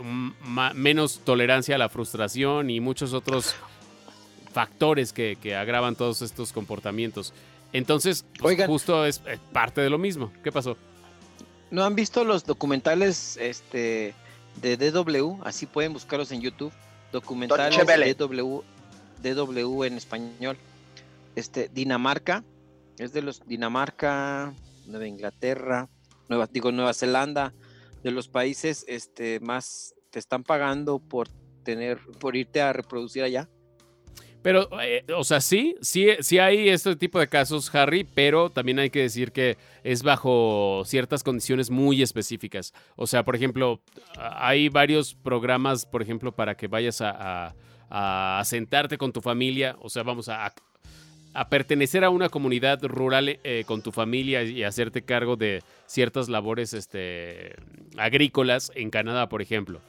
[0.75, 3.55] menos tolerancia a la frustración y muchos otros
[4.53, 7.33] factores que, que agravan todos estos comportamientos.
[7.73, 10.33] Entonces, pues, justo es, parte de lo mismo.
[10.45, 10.77] ¿Qué pasó?
[11.71, 14.15] ¿No han visto los documentales este,
[14.61, 15.39] de DW?
[15.43, 16.73] Así pueden buscarlos en YouTube.
[17.13, 17.77] Documentales
[18.17, 18.63] DW,
[19.23, 20.57] DW en español.
[21.37, 22.45] Este, Dinamarca,
[22.99, 24.53] es de los Dinamarca,
[24.87, 25.89] Nueva Inglaterra,
[26.51, 27.53] digo Nueva Zelanda,
[28.03, 31.29] de los países este, más te están pagando por
[31.63, 33.49] tener, por irte a reproducir allá.
[34.43, 38.81] Pero, eh, o sea, sí, sí, sí hay este tipo de casos, Harry, pero también
[38.81, 42.75] hay que decir que es bajo ciertas condiciones muy específicas.
[42.97, 43.81] O sea, por ejemplo,
[44.19, 47.55] hay varios programas, por ejemplo, para que vayas a,
[48.45, 50.53] sentarte con tu familia, o sea, vamos a,
[51.35, 56.29] a pertenecer a una comunidad rural eh, con tu familia y hacerte cargo de ciertas
[56.29, 57.55] labores este,
[57.97, 59.81] agrícolas en Canadá, por ejemplo.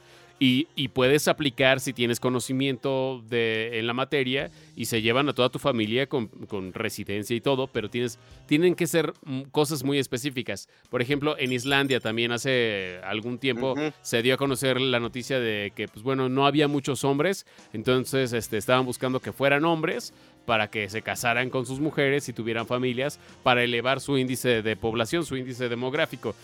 [0.46, 5.48] Y, puedes aplicar si tienes conocimiento de, en la materia y se llevan a toda
[5.48, 6.28] tu familia con,
[6.74, 9.14] residencia y todo, pero tienes, tienen que ser
[9.52, 10.68] cosas muy específicas.
[10.90, 15.72] Por ejemplo, en Islandia también hace algún tiempo se dio a conocer la noticia de
[15.74, 20.12] que, pues bueno, no había muchos hombres, entonces este, estaban buscando que fueran hombres
[20.44, 24.76] para que se casaran con sus mujeres y tuvieran familias para elevar su índice de
[24.76, 26.34] población, su índice demográfico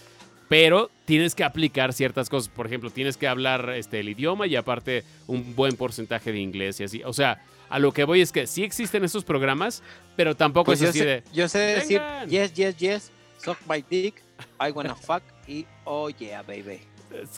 [0.50, 2.48] pero tienes que aplicar ciertas cosas.
[2.48, 6.80] Por ejemplo, tienes que hablar este, el idioma y aparte un buen porcentaje de inglés
[6.80, 7.04] y así.
[7.04, 9.80] O sea, a lo que voy es que sí existen esos programas,
[10.16, 11.22] pero tampoco pues es así de.
[11.32, 14.24] Yo sé decir yes, yes, yes, suck my dick,
[14.60, 16.80] I wanna fuck y oh yeah, baby.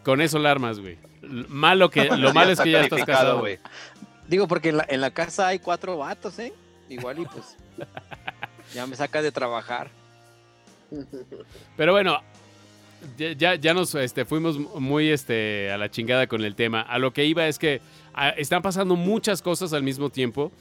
[0.03, 0.97] Con eso alarmas, güey.
[1.21, 3.59] Malo que, lo malo es que ya estás casado, güey.
[4.27, 6.55] Digo, porque en la, en la casa hay cuatro vatos, ¿eh?
[6.89, 7.59] Igual y pues.
[8.75, 9.91] ya me sacas de trabajar.
[11.77, 12.23] Pero bueno,
[13.17, 16.83] ya, ya nos este, fuimos muy este, a la chingada con el tema.
[16.83, 17.81] A lo que iba es que
[18.15, 20.53] ah, están pasando muchas cosas al mismo tiempo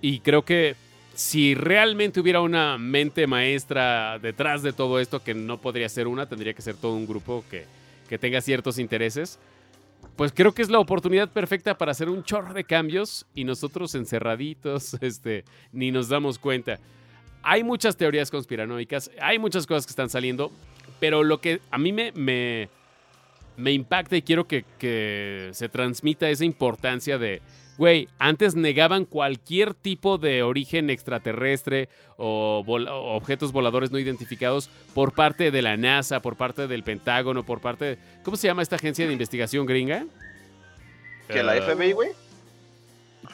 [0.00, 0.76] y creo que
[1.14, 6.26] si realmente hubiera una mente maestra detrás de todo esto, que no podría ser una,
[6.26, 7.66] tendría que ser todo un grupo que,
[8.08, 9.38] que tenga ciertos intereses,
[10.16, 13.94] pues creo que es la oportunidad perfecta para hacer un chorro de cambios y nosotros
[13.94, 16.78] encerraditos, este, ni nos damos cuenta.
[17.42, 20.50] Hay muchas teorías conspiranoicas, hay muchas cosas que están saliendo,
[21.04, 22.70] pero lo que a mí me, me,
[23.58, 27.42] me impacta y quiero que, que se transmita esa importancia de,
[27.76, 34.70] güey, antes negaban cualquier tipo de origen extraterrestre o, vol- o objetos voladores no identificados
[34.94, 37.98] por parte de la NASA, por parte del Pentágono, por parte de...
[38.22, 40.06] ¿Cómo se llama esta agencia de investigación gringa?
[41.28, 42.08] Que la Eh, FBI, güey.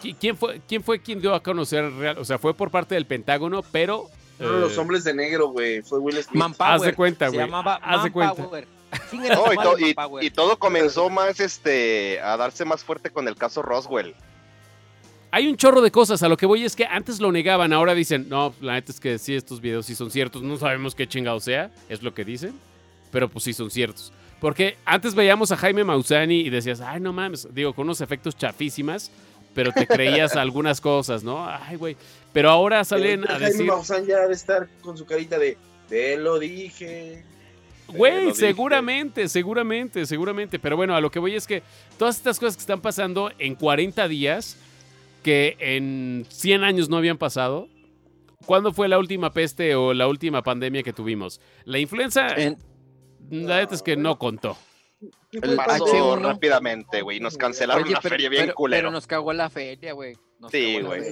[0.03, 1.85] ¿qui- ¿Quién fue, ¿Quién fue quien dio a conocer?
[1.93, 4.07] real- O sea, fue por parte del Pentágono, pero...
[4.41, 5.83] Fueron eh, los hombres de negro, güey.
[5.83, 6.35] Fue Will Smith.
[6.35, 6.73] Manpower.
[6.73, 7.47] Haz de cuenta, Se güey.
[7.47, 8.43] llamaba Haz de cuenta.
[9.13, 9.57] No, y,
[9.95, 14.15] to- y todo comenzó más este a darse más fuerte con el caso Roswell.
[15.31, 16.23] Hay un chorro de cosas.
[16.25, 18.99] A lo que voy es que antes lo negaban, ahora dicen, no, la neta es
[18.99, 20.43] que sí, estos videos sí son ciertos.
[20.43, 22.53] No sabemos qué chingado sea, es lo que dicen,
[23.13, 24.13] pero pues sí son ciertos.
[24.41, 28.37] Porque antes veíamos a Jaime Mausani y decías, ay, no mames, digo, con unos efectos
[28.37, 29.13] chafísimas,
[29.55, 31.47] pero te creías algunas cosas, ¿no?
[31.49, 31.97] Ay, güey.
[32.33, 35.57] Pero ahora salen a Jaime decir, Maussan ya debe estar con su carita de
[35.89, 37.25] te lo dije.
[37.89, 40.59] güey, seguramente, seguramente, seguramente.
[40.59, 41.63] Pero bueno, a lo que voy es que
[41.99, 44.57] todas estas cosas que están pasando en 40 días,
[45.25, 47.69] que en 100 años no habían pasado.
[48.47, 51.41] ¿Cuándo fue la última peste o la última pandemia que tuvimos?
[51.65, 52.57] La influenza, En-
[53.31, 54.57] la neta es que no contó.
[55.33, 56.23] El Pasó H1.
[56.23, 57.21] rápidamente, güey.
[57.21, 58.81] Nos cancelaron Oye, la pero, feria bien pero- culero.
[58.81, 60.17] pero nos cagó la feria, güey.
[60.51, 61.03] Sí, güey.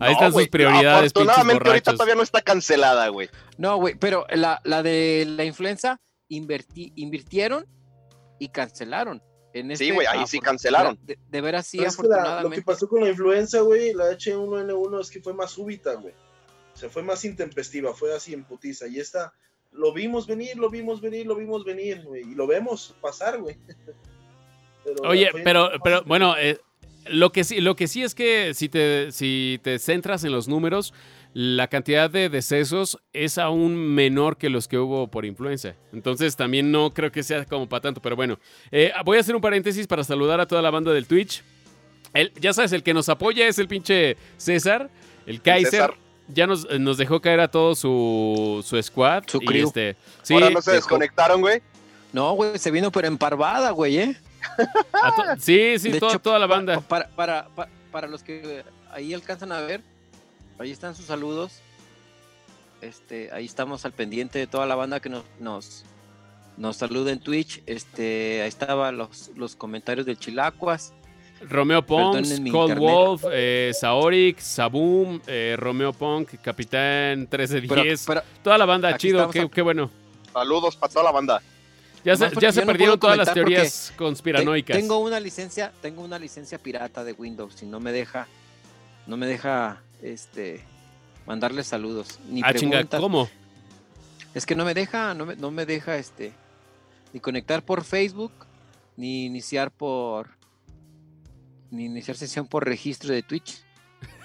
[0.00, 3.28] Ahí No, están sus prioridades, Afortunadamente ahorita todavía no está cancelada, güey.
[3.56, 6.00] No, güey, pero la, la de la influenza
[6.30, 7.66] invertí- invirtieron
[8.38, 9.22] y cancelaron.
[9.54, 10.98] En Sí, este, güey, ahí sí cancelaron.
[11.02, 12.62] De, de veras, sí, Pero es que la- lo que afortunadamente.
[12.64, 16.14] pasó con la influenza, güey, la H1N1 es que fue más súbita, güey.
[16.74, 18.86] O sea, fue más intempestiva, fue así en putiza.
[18.86, 19.32] Y esta,
[19.72, 22.22] lo vimos venir, lo vimos venir, lo vimos venir, güey.
[22.22, 23.56] Y lo vemos pasar, güey.
[24.84, 26.56] Pero Oye, pero, pero bueno, eh,
[27.06, 30.48] lo, que sí, lo que sí es que si te, si te centras en los
[30.48, 30.94] números,
[31.34, 35.74] la cantidad de decesos es aún menor que los que hubo por influenza.
[35.92, 38.38] Entonces también no creo que sea como para tanto, pero bueno.
[38.70, 41.42] Eh, voy a hacer un paréntesis para saludar a toda la banda del Twitch.
[42.14, 44.88] El- ya sabes, el que nos apoya es el pinche César,
[45.26, 45.70] el Kaiser.
[45.70, 45.94] César.
[46.28, 49.24] Ya nos, eh, nos dejó caer a todo su, su squad.
[49.26, 49.66] Su y crew.
[49.66, 51.62] este, sí, Ahora no se dejó- desconectaron, güey.
[52.12, 54.16] No, güey, se vino pero emparvada, güey, ¿eh?
[55.38, 56.80] sí, sí, De to- hecho, toda la banda.
[56.80, 58.62] Para, para, pa- para los que
[58.92, 59.82] ahí alcanzan a ver,
[60.58, 61.60] ahí están sus saludos.
[62.80, 65.84] Este, ahí estamos al pendiente de toda la banda que nos, nos,
[66.56, 67.62] nos saluda en Twitch.
[67.66, 70.92] Este, ahí estaban los, los comentarios del Chilacuas.
[71.48, 72.78] Romeo Pons, Cold.
[72.78, 79.30] Wolf, eh, Saoric, Saboom, eh, Romeo Punk, Capitán Pero, 1310, pero toda la banda, chido,
[79.30, 79.90] qué, bueno.
[80.32, 81.42] Saludos para toda la banda.
[82.04, 84.76] Ya se, ya se no perdieron todas las teorías te- conspiranoicas.
[84.76, 88.28] tengo una licencia, tengo una licencia pirata de Windows y no me deja,
[89.06, 90.64] no me deja, este,
[91.26, 92.84] mandarle saludos ni ah, chinga.
[92.84, 93.28] ¿cómo?
[94.34, 96.32] Es que no me deja, no me, no me deja este
[97.12, 98.32] ni conectar por Facebook,
[98.96, 100.37] ni iniciar por
[101.70, 103.62] ni iniciar sesión por registro de Twitch.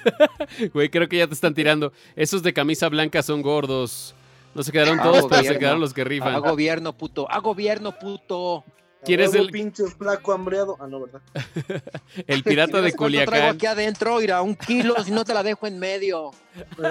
[0.73, 1.93] Güey, creo que ya te están tirando.
[2.15, 4.13] Esos de camisa blanca son gordos.
[4.53, 6.35] No se quedaron Ah, todos, pero se quedaron los que rifan.
[6.35, 8.63] A gobierno puto, a gobierno puto.
[9.05, 10.77] ¿Quién es el- pinche flaco hambreado?
[10.79, 11.21] Ah, no, ¿verdad?
[12.27, 13.55] El pirata de ¿Sabes cuánto traigo Culiacán.
[13.55, 16.31] aquí adentro, irá un kilo, si no te la dejo en medio.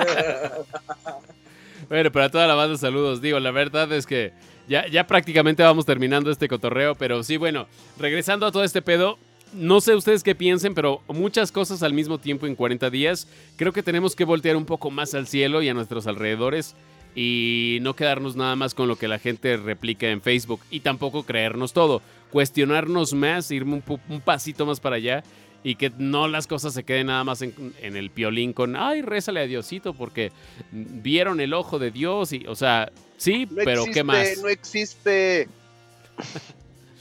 [1.88, 3.20] Bueno, para toda la banda, saludos.
[3.20, 4.32] Digo, la verdad es que
[4.68, 7.66] ya, ya prácticamente vamos terminando este cotorreo, pero sí, bueno,
[7.98, 9.18] regresando a todo este pedo,
[9.54, 13.28] no sé ustedes qué piensen, pero muchas cosas al mismo tiempo en 40 días.
[13.56, 16.74] Creo que tenemos que voltear un poco más al cielo y a nuestros alrededores
[17.14, 21.24] y no quedarnos nada más con lo que la gente replica en Facebook y tampoco
[21.24, 22.02] creernos todo.
[22.30, 25.22] Cuestionarnos más, irme un, pasito más para allá
[25.62, 29.02] y que no las cosas se queden nada más en, en el piolín con, ay,
[29.02, 30.32] rézale a Diosito porque
[30.72, 34.38] vieron el ojo de Dios y, o sea, sí, No pero existe, ¿qué más?
[34.42, 35.48] No existe.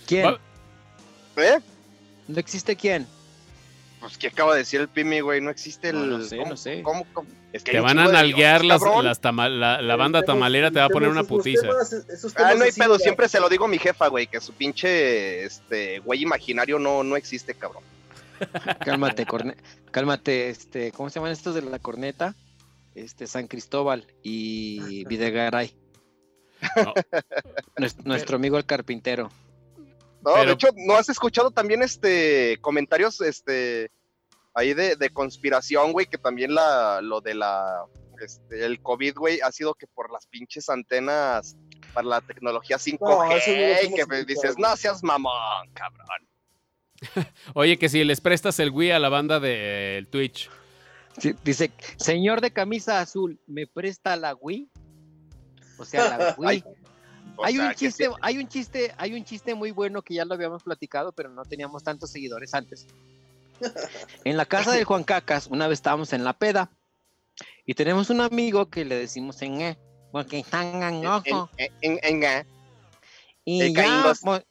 [0.06, 0.36] ¿Quién?
[1.38, 1.60] ¿Eh?
[2.32, 3.08] ¿No existe quién?
[4.00, 5.42] Pues que acaba de decir el Pimi, güey.
[5.42, 6.10] No existe el.
[6.10, 6.82] No, no sé, ¿cómo- no sé.
[6.82, 7.28] cómo- cómo?
[7.54, 10.86] Es que Te van a nalguear las, las tama- la, la banda tamalera, te va
[10.86, 11.62] a poner una putiza.
[11.68, 14.08] temas- esos Ah, no hay así, pedo, ya- siempre se lo digo a mi jefa,
[14.08, 17.84] güey, que su pinche este güey imaginario no, no existe, cabrón.
[18.80, 19.56] Cálmate, corne-
[19.92, 22.34] cálmate, este, ¿cómo se llaman estos de la corneta?
[22.96, 25.76] Este, San Cristóbal y Videgaray.
[26.76, 26.94] No.
[28.06, 29.32] Nuestro, amigo el carpintero.
[30.24, 33.92] No, Pero- de hecho, ¿no has escuchado también este comentarios este
[34.54, 37.86] ahí de, de conspiración, güey, que también la, lo de la,
[38.22, 41.56] este, el COVID, güey, ha sido que por las pinches antenas
[41.94, 46.28] para la tecnología 5G, que me dices, no seas mamón, cabrón.
[47.56, 50.50] Oye, que si les prestas el Wii a la banda del Twitch.
[51.44, 54.70] dice, señor de camisa azul, ¿me presta la Wii?
[55.78, 56.64] O sea, la Wii.
[57.44, 60.64] Hay un chiste, hay un chiste, hay un chiste muy bueno que ya lo habíamos
[60.64, 62.88] platicado, pero no teníamos tantos seguidores antes.
[64.24, 66.72] En la casa de Juan Cacas, una vez estábamos en la peda
[67.66, 69.78] y tenemos un amigo que le decimos en E,
[70.12, 71.50] porque están en ojo.
[71.58, 72.46] En, en, en,
[73.46, 74.44] y ya, pues,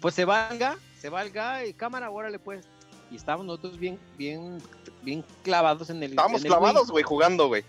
[0.00, 2.66] pues, se valga, se valga y cámara, órale pues.
[3.10, 4.60] Y estábamos nosotros bien, bien,
[5.02, 6.10] bien clavados en el.
[6.10, 7.64] Estábamos clavados, güey, jugando, güey.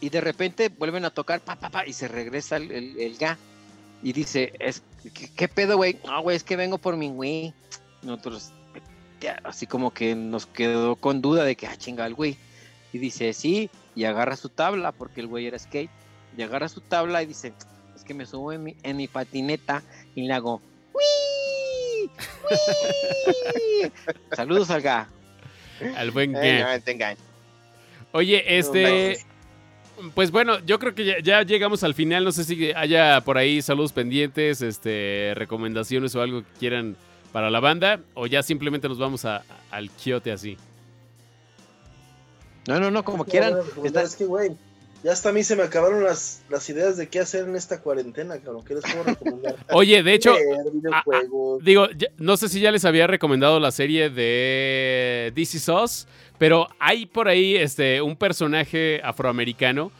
[0.00, 3.38] Y de repente vuelven a tocar, pa, pa, pa, y se regresa el, el, ga.
[4.04, 4.82] Y dice, es,
[5.34, 5.98] ¿qué, pedo, güey?
[6.04, 7.54] No, güey, es que vengo por mi güey.
[8.02, 8.52] Nosotros,
[9.44, 12.36] así como que nos quedó con duda de que, ah, chinga el güey.
[12.92, 15.90] Y dice, sí, y agarra su tabla, porque el güey era skate.
[16.36, 17.54] Y agarra su tabla y dice,
[17.96, 19.82] es que me subo en mi, en mi patineta
[20.14, 20.60] y le hago,
[20.92, 22.10] ¡Wii!
[23.80, 23.92] ¡Wii!
[24.36, 25.08] Saludos al ga.
[25.96, 27.16] Al buen ga.
[28.12, 29.24] Oye, este...
[30.14, 32.24] Pues bueno, yo creo que ya, llegamos al final.
[32.24, 36.96] No sé si haya por ahí saludos pendientes, este, recomendaciones o algo que quieran
[37.32, 40.56] para la banda, o ya simplemente nos vamos a, al quiote así.
[42.68, 43.58] No, no, no, como quieran.
[43.84, 44.56] Es que, güey,
[45.04, 47.82] ya hasta a mí se me acabaron las, las ideas de qué hacer en esta
[47.82, 48.64] cuarentena, cabrón.
[48.64, 49.56] ¿Qué les puedo recomendar?
[49.72, 50.34] Oye, de hecho,
[51.60, 56.06] digo, no sé si ya les había recomendado la serie de DC Sauce,
[56.38, 59.92] pero hay por ahí este, un personaje afroamericano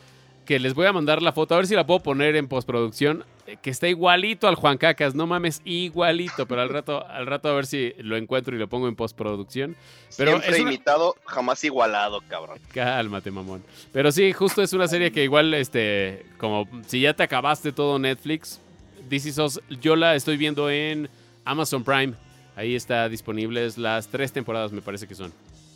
[0.45, 3.25] que les voy a mandar la foto, a ver si la puedo poner en postproducción,
[3.63, 7.55] que está igualito al Juan Cacas, no mames, igualito, pero al rato, al rato a
[7.55, 9.77] ver si lo encuentro y lo pongo en postproducción.
[10.17, 12.59] Pero Siempre imitado, jamás igualado, cabrón.
[12.73, 13.63] Cálmate, mamón.
[13.93, 17.99] Pero sí, justo es una serie que igual, este, como si ya te acabaste todo
[17.99, 18.61] Netflix,
[19.09, 21.09] DC SOS, yo la estoy viendo en
[21.45, 22.15] Amazon Prime.
[22.57, 25.33] Ahí está disponibles las tres temporadas, me parece que son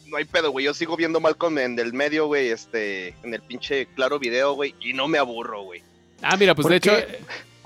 [0.08, 0.64] no hay pedo, güey.
[0.64, 4.74] Yo sigo viendo Malcolm en el medio, güey, este, en el pinche claro video, güey,
[4.80, 5.82] y no me aburro, güey.
[6.22, 6.92] Ah, mira, pues de hecho.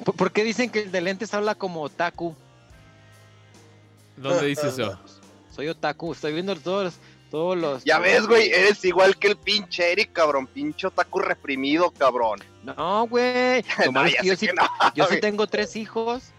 [0.05, 2.35] ¿Por qué dicen que el de lentes habla como otaku?
[4.17, 4.99] ¿Dónde dice eso?
[5.55, 6.95] Soy otaku, estoy viendo todos,
[7.31, 7.85] todos los.
[7.85, 10.47] Ya ves, güey, eres igual que el pinche Eric, cabrón.
[10.47, 12.41] Pinche otaku reprimido, cabrón.
[12.65, 13.63] No, güey.
[14.25, 14.49] yo, sí,
[14.95, 16.33] yo sí tengo tres hijos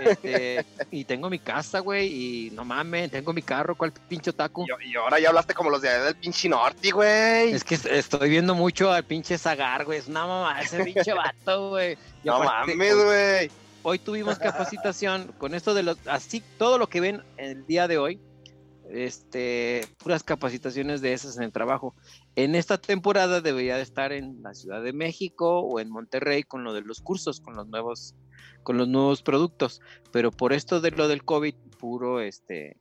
[0.00, 2.08] este, y tengo mi casa, güey,
[2.46, 4.64] y no mames, tengo mi carro, ¿cuál pinche taco?
[4.84, 7.52] Y, ahora ya hablaste como los de del pinche norte, güey.
[7.52, 11.70] Es que estoy viendo mucho al pinche Zagar, güey, es una mamá ese pinche vato,
[11.70, 11.96] güey.
[12.24, 13.50] No mames, güey.
[13.82, 17.96] Hoy tuvimos capacitación con esto de los, así, todo lo que ven el día de
[17.96, 18.20] hoy,
[18.90, 21.94] este, puras capacitaciones de esas en el trabajo.
[22.36, 26.64] En esta temporada debería de estar en la Ciudad de México o en Monterrey con
[26.64, 28.14] lo de los cursos, con los nuevos
[28.70, 29.80] con los nuevos productos,
[30.12, 32.76] pero por esto de lo del COVID, puro este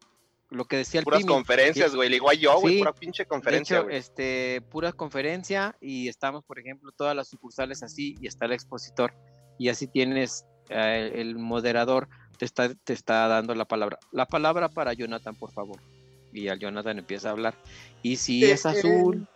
[0.51, 4.61] lo que decía el Puras conferencias, güey, igual yo, güey, pura pinche conferencia, hecho, este,
[4.69, 9.15] pura conferencia y estamos, por ejemplo, todas las sucursales así y está el expositor
[9.57, 13.97] y así tienes eh, el moderador te está, te está dando la palabra.
[14.11, 15.81] La palabra para Jonathan, por favor.
[16.31, 17.55] Y al Jonathan empieza a hablar.
[18.03, 19.27] Y si es azul,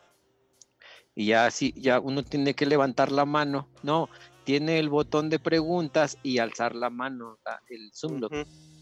[1.16, 3.70] y ya así, ya uno tiene que levantar la mano.
[3.82, 4.08] No,
[4.44, 7.40] tiene el botón de preguntas y alzar la mano,
[7.70, 8.22] el Zoom.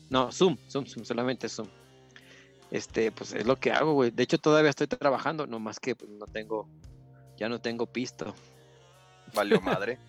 [0.09, 1.68] No, Zoom, Zoom, Zoom, solamente Zoom.
[2.70, 4.12] Este, pues es lo que hago, güey.
[4.12, 6.68] De hecho, todavía estoy trabajando, nomás que pues, no tengo,
[7.38, 8.34] ya no tengo pisto.
[9.34, 9.99] Valió madre.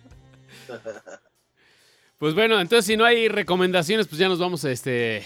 [2.17, 5.23] pues bueno, entonces si no hay recomendaciones, pues ya nos vamos a este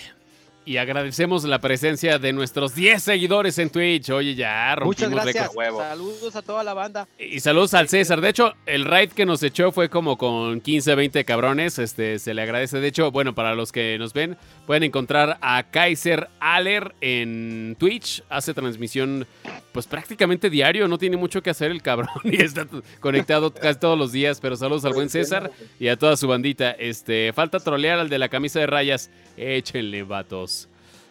[0.68, 4.10] y agradecemos la presencia de nuestros 10 seguidores en Twitch.
[4.10, 5.52] Oye, ya rompimos Muchas gracias.
[5.54, 7.08] Saludos a toda la banda.
[7.18, 8.20] Y saludos al César.
[8.20, 11.80] De hecho, el raid que nos echó fue como con 15, 20 cabrones.
[11.80, 12.82] Este, se le agradece.
[12.82, 18.24] De hecho, bueno, para los que nos ven, pueden encontrar a Kaiser Aller en Twitch.
[18.28, 19.26] Hace transmisión,
[19.72, 20.90] pues prácticamente diario.
[20.90, 22.68] No tiene mucho que hacer el cabrón y está
[23.00, 24.42] conectado casi todos los días.
[24.42, 25.50] Pero saludos al buen César
[25.80, 26.72] y a toda su bandita.
[26.72, 29.10] Este, falta trolear al de la camisa de rayas.
[29.38, 30.57] Échenle, vatos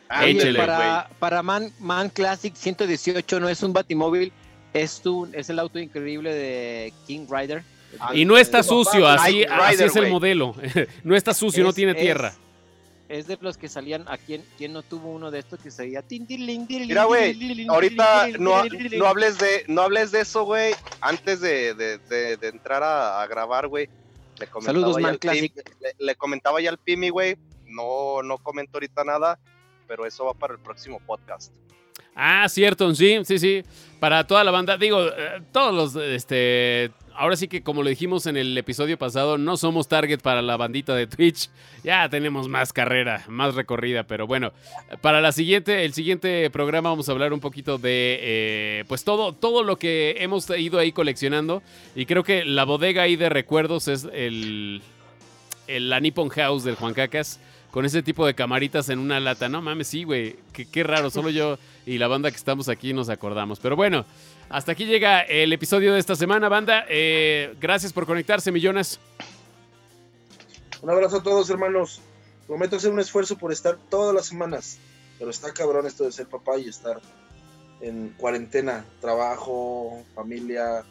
[0.08, 4.32] para, para Man, Man Classic 118 no es un batimóvil,
[4.72, 7.62] es, un, es el auto increíble de King Rider.
[8.12, 10.54] Y no está sucio, así, es el modelo.
[11.04, 12.34] no está sucio, no tiene tierra.
[13.08, 16.02] Es de los que salían a quien, quien no tuvo uno de estos que salía
[16.08, 21.98] Mira, güey, ahorita no, no, hables de no hables de eso, güey, antes de, de,
[21.98, 23.88] de, entrar a, a grabar, güey.
[24.60, 25.54] Saludos, Man Classic.
[25.80, 27.36] le, le, comentaba ya al Pimi, güey,
[27.66, 29.38] no, no comento ahorita nada
[29.86, 31.52] pero eso va para el próximo podcast.
[32.14, 33.62] Ah, cierto, sí, sí, sí.
[34.00, 38.26] Para toda la banda, digo, eh, todos los, este, ahora sí que como lo dijimos
[38.26, 41.50] en el episodio pasado, no somos target para la bandita de Twitch.
[41.82, 44.52] Ya tenemos más carrera, más recorrida, pero bueno,
[45.02, 49.34] para la siguiente, el siguiente programa vamos a hablar un poquito de, eh, pues todo,
[49.34, 51.62] todo lo que hemos ido ahí coleccionando.
[51.94, 54.82] Y creo que la bodega ahí de recuerdos es el,
[55.66, 57.40] el la Nippon House del Juan Cacas.
[57.76, 59.50] Con ese tipo de camaritas en una lata.
[59.50, 60.38] No mames, sí, güey.
[60.54, 61.10] Qué, qué raro.
[61.10, 63.60] Solo yo y la banda que estamos aquí nos acordamos.
[63.60, 64.06] Pero bueno,
[64.48, 66.86] hasta aquí llega el episodio de esta semana, banda.
[66.88, 68.98] Eh, gracias por conectarse, millones.
[70.80, 72.00] Un abrazo a todos, hermanos.
[72.46, 74.78] Prometo hacer un esfuerzo por estar todas las semanas.
[75.18, 77.02] Pero está cabrón esto de ser papá y estar
[77.82, 78.86] en cuarentena.
[79.02, 80.82] Trabajo, familia,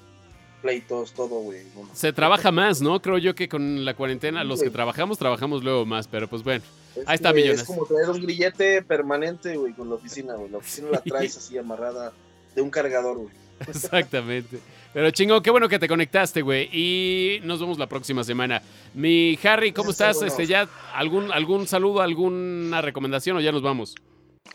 [0.66, 1.62] pleitos, todo, güey.
[1.76, 1.92] Bueno.
[1.94, 3.00] Se trabaja más, ¿no?
[3.02, 6.08] Creo yo que con la cuarentena los que trabajamos, trabajamos luego más.
[6.08, 6.64] Pero pues bueno,
[6.96, 7.62] Es, ahí está, güey, millones.
[7.62, 10.50] Es como traer un grillete permanente, güey, con la oficina, güey.
[10.50, 12.14] La oficina la traes así amarrada
[12.56, 13.30] de un cargador, güey.
[13.68, 14.60] Exactamente.
[14.92, 16.68] Pero chingón, qué bueno que te conectaste, güey.
[16.74, 18.62] Y nos vemos la próxima semana.
[18.96, 20.18] Mi Harry, ¿cómo estás?
[20.18, 20.28] bueno.
[20.28, 23.94] Este, ya algún algún saludo, alguna recomendación o ya nos vamos.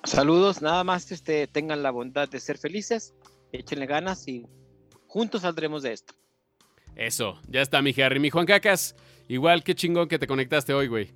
[0.04, 3.12] Saludos, nada más este, tengan la bondad de ser felices,
[3.52, 4.46] échenle ganas y
[5.10, 6.14] juntos saldremos de esto.
[6.94, 8.20] Eso, ya está mi Harry.
[8.20, 8.94] Mi Juan Cacas,
[9.28, 11.12] igual qué chingón que te conectaste hoy, güey.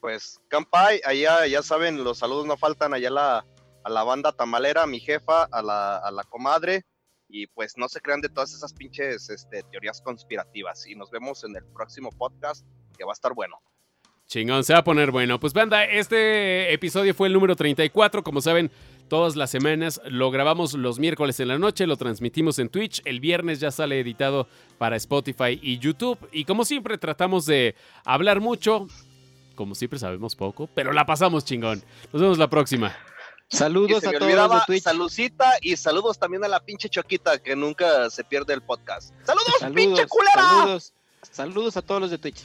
[0.00, 3.46] Pues, Campai, allá ya saben, los saludos no faltan allá a la,
[3.84, 6.84] a la banda tamalera, a mi jefa, a la, a la comadre,
[7.28, 10.86] y pues no se crean de todas esas pinches este, teorías conspirativas.
[10.86, 13.56] Y nos vemos en el próximo podcast, que va a estar bueno.
[14.26, 15.40] Chingón, se va a poner bueno.
[15.40, 18.22] Pues banda, este episodio fue el número 34.
[18.22, 18.70] Como saben,
[19.10, 23.02] todas las semanas lo grabamos los miércoles en la noche, lo transmitimos en Twitch.
[23.04, 24.48] El viernes ya sale editado
[24.78, 26.16] para Spotify y YouTube.
[26.32, 28.86] Y como siempre, tratamos de hablar mucho.
[29.56, 31.82] Como siempre sabemos poco, pero la pasamos chingón.
[32.12, 32.96] Nos vemos la próxima.
[33.48, 34.84] Saludos a todos los de Twitch.
[34.84, 39.12] saludcita y saludos también a la pinche choquita que nunca se pierde el podcast.
[39.26, 40.48] ¡Saludos, Saludos, pinche culera!
[40.48, 40.92] saludos,
[41.32, 42.44] saludos a todos los de Twitch.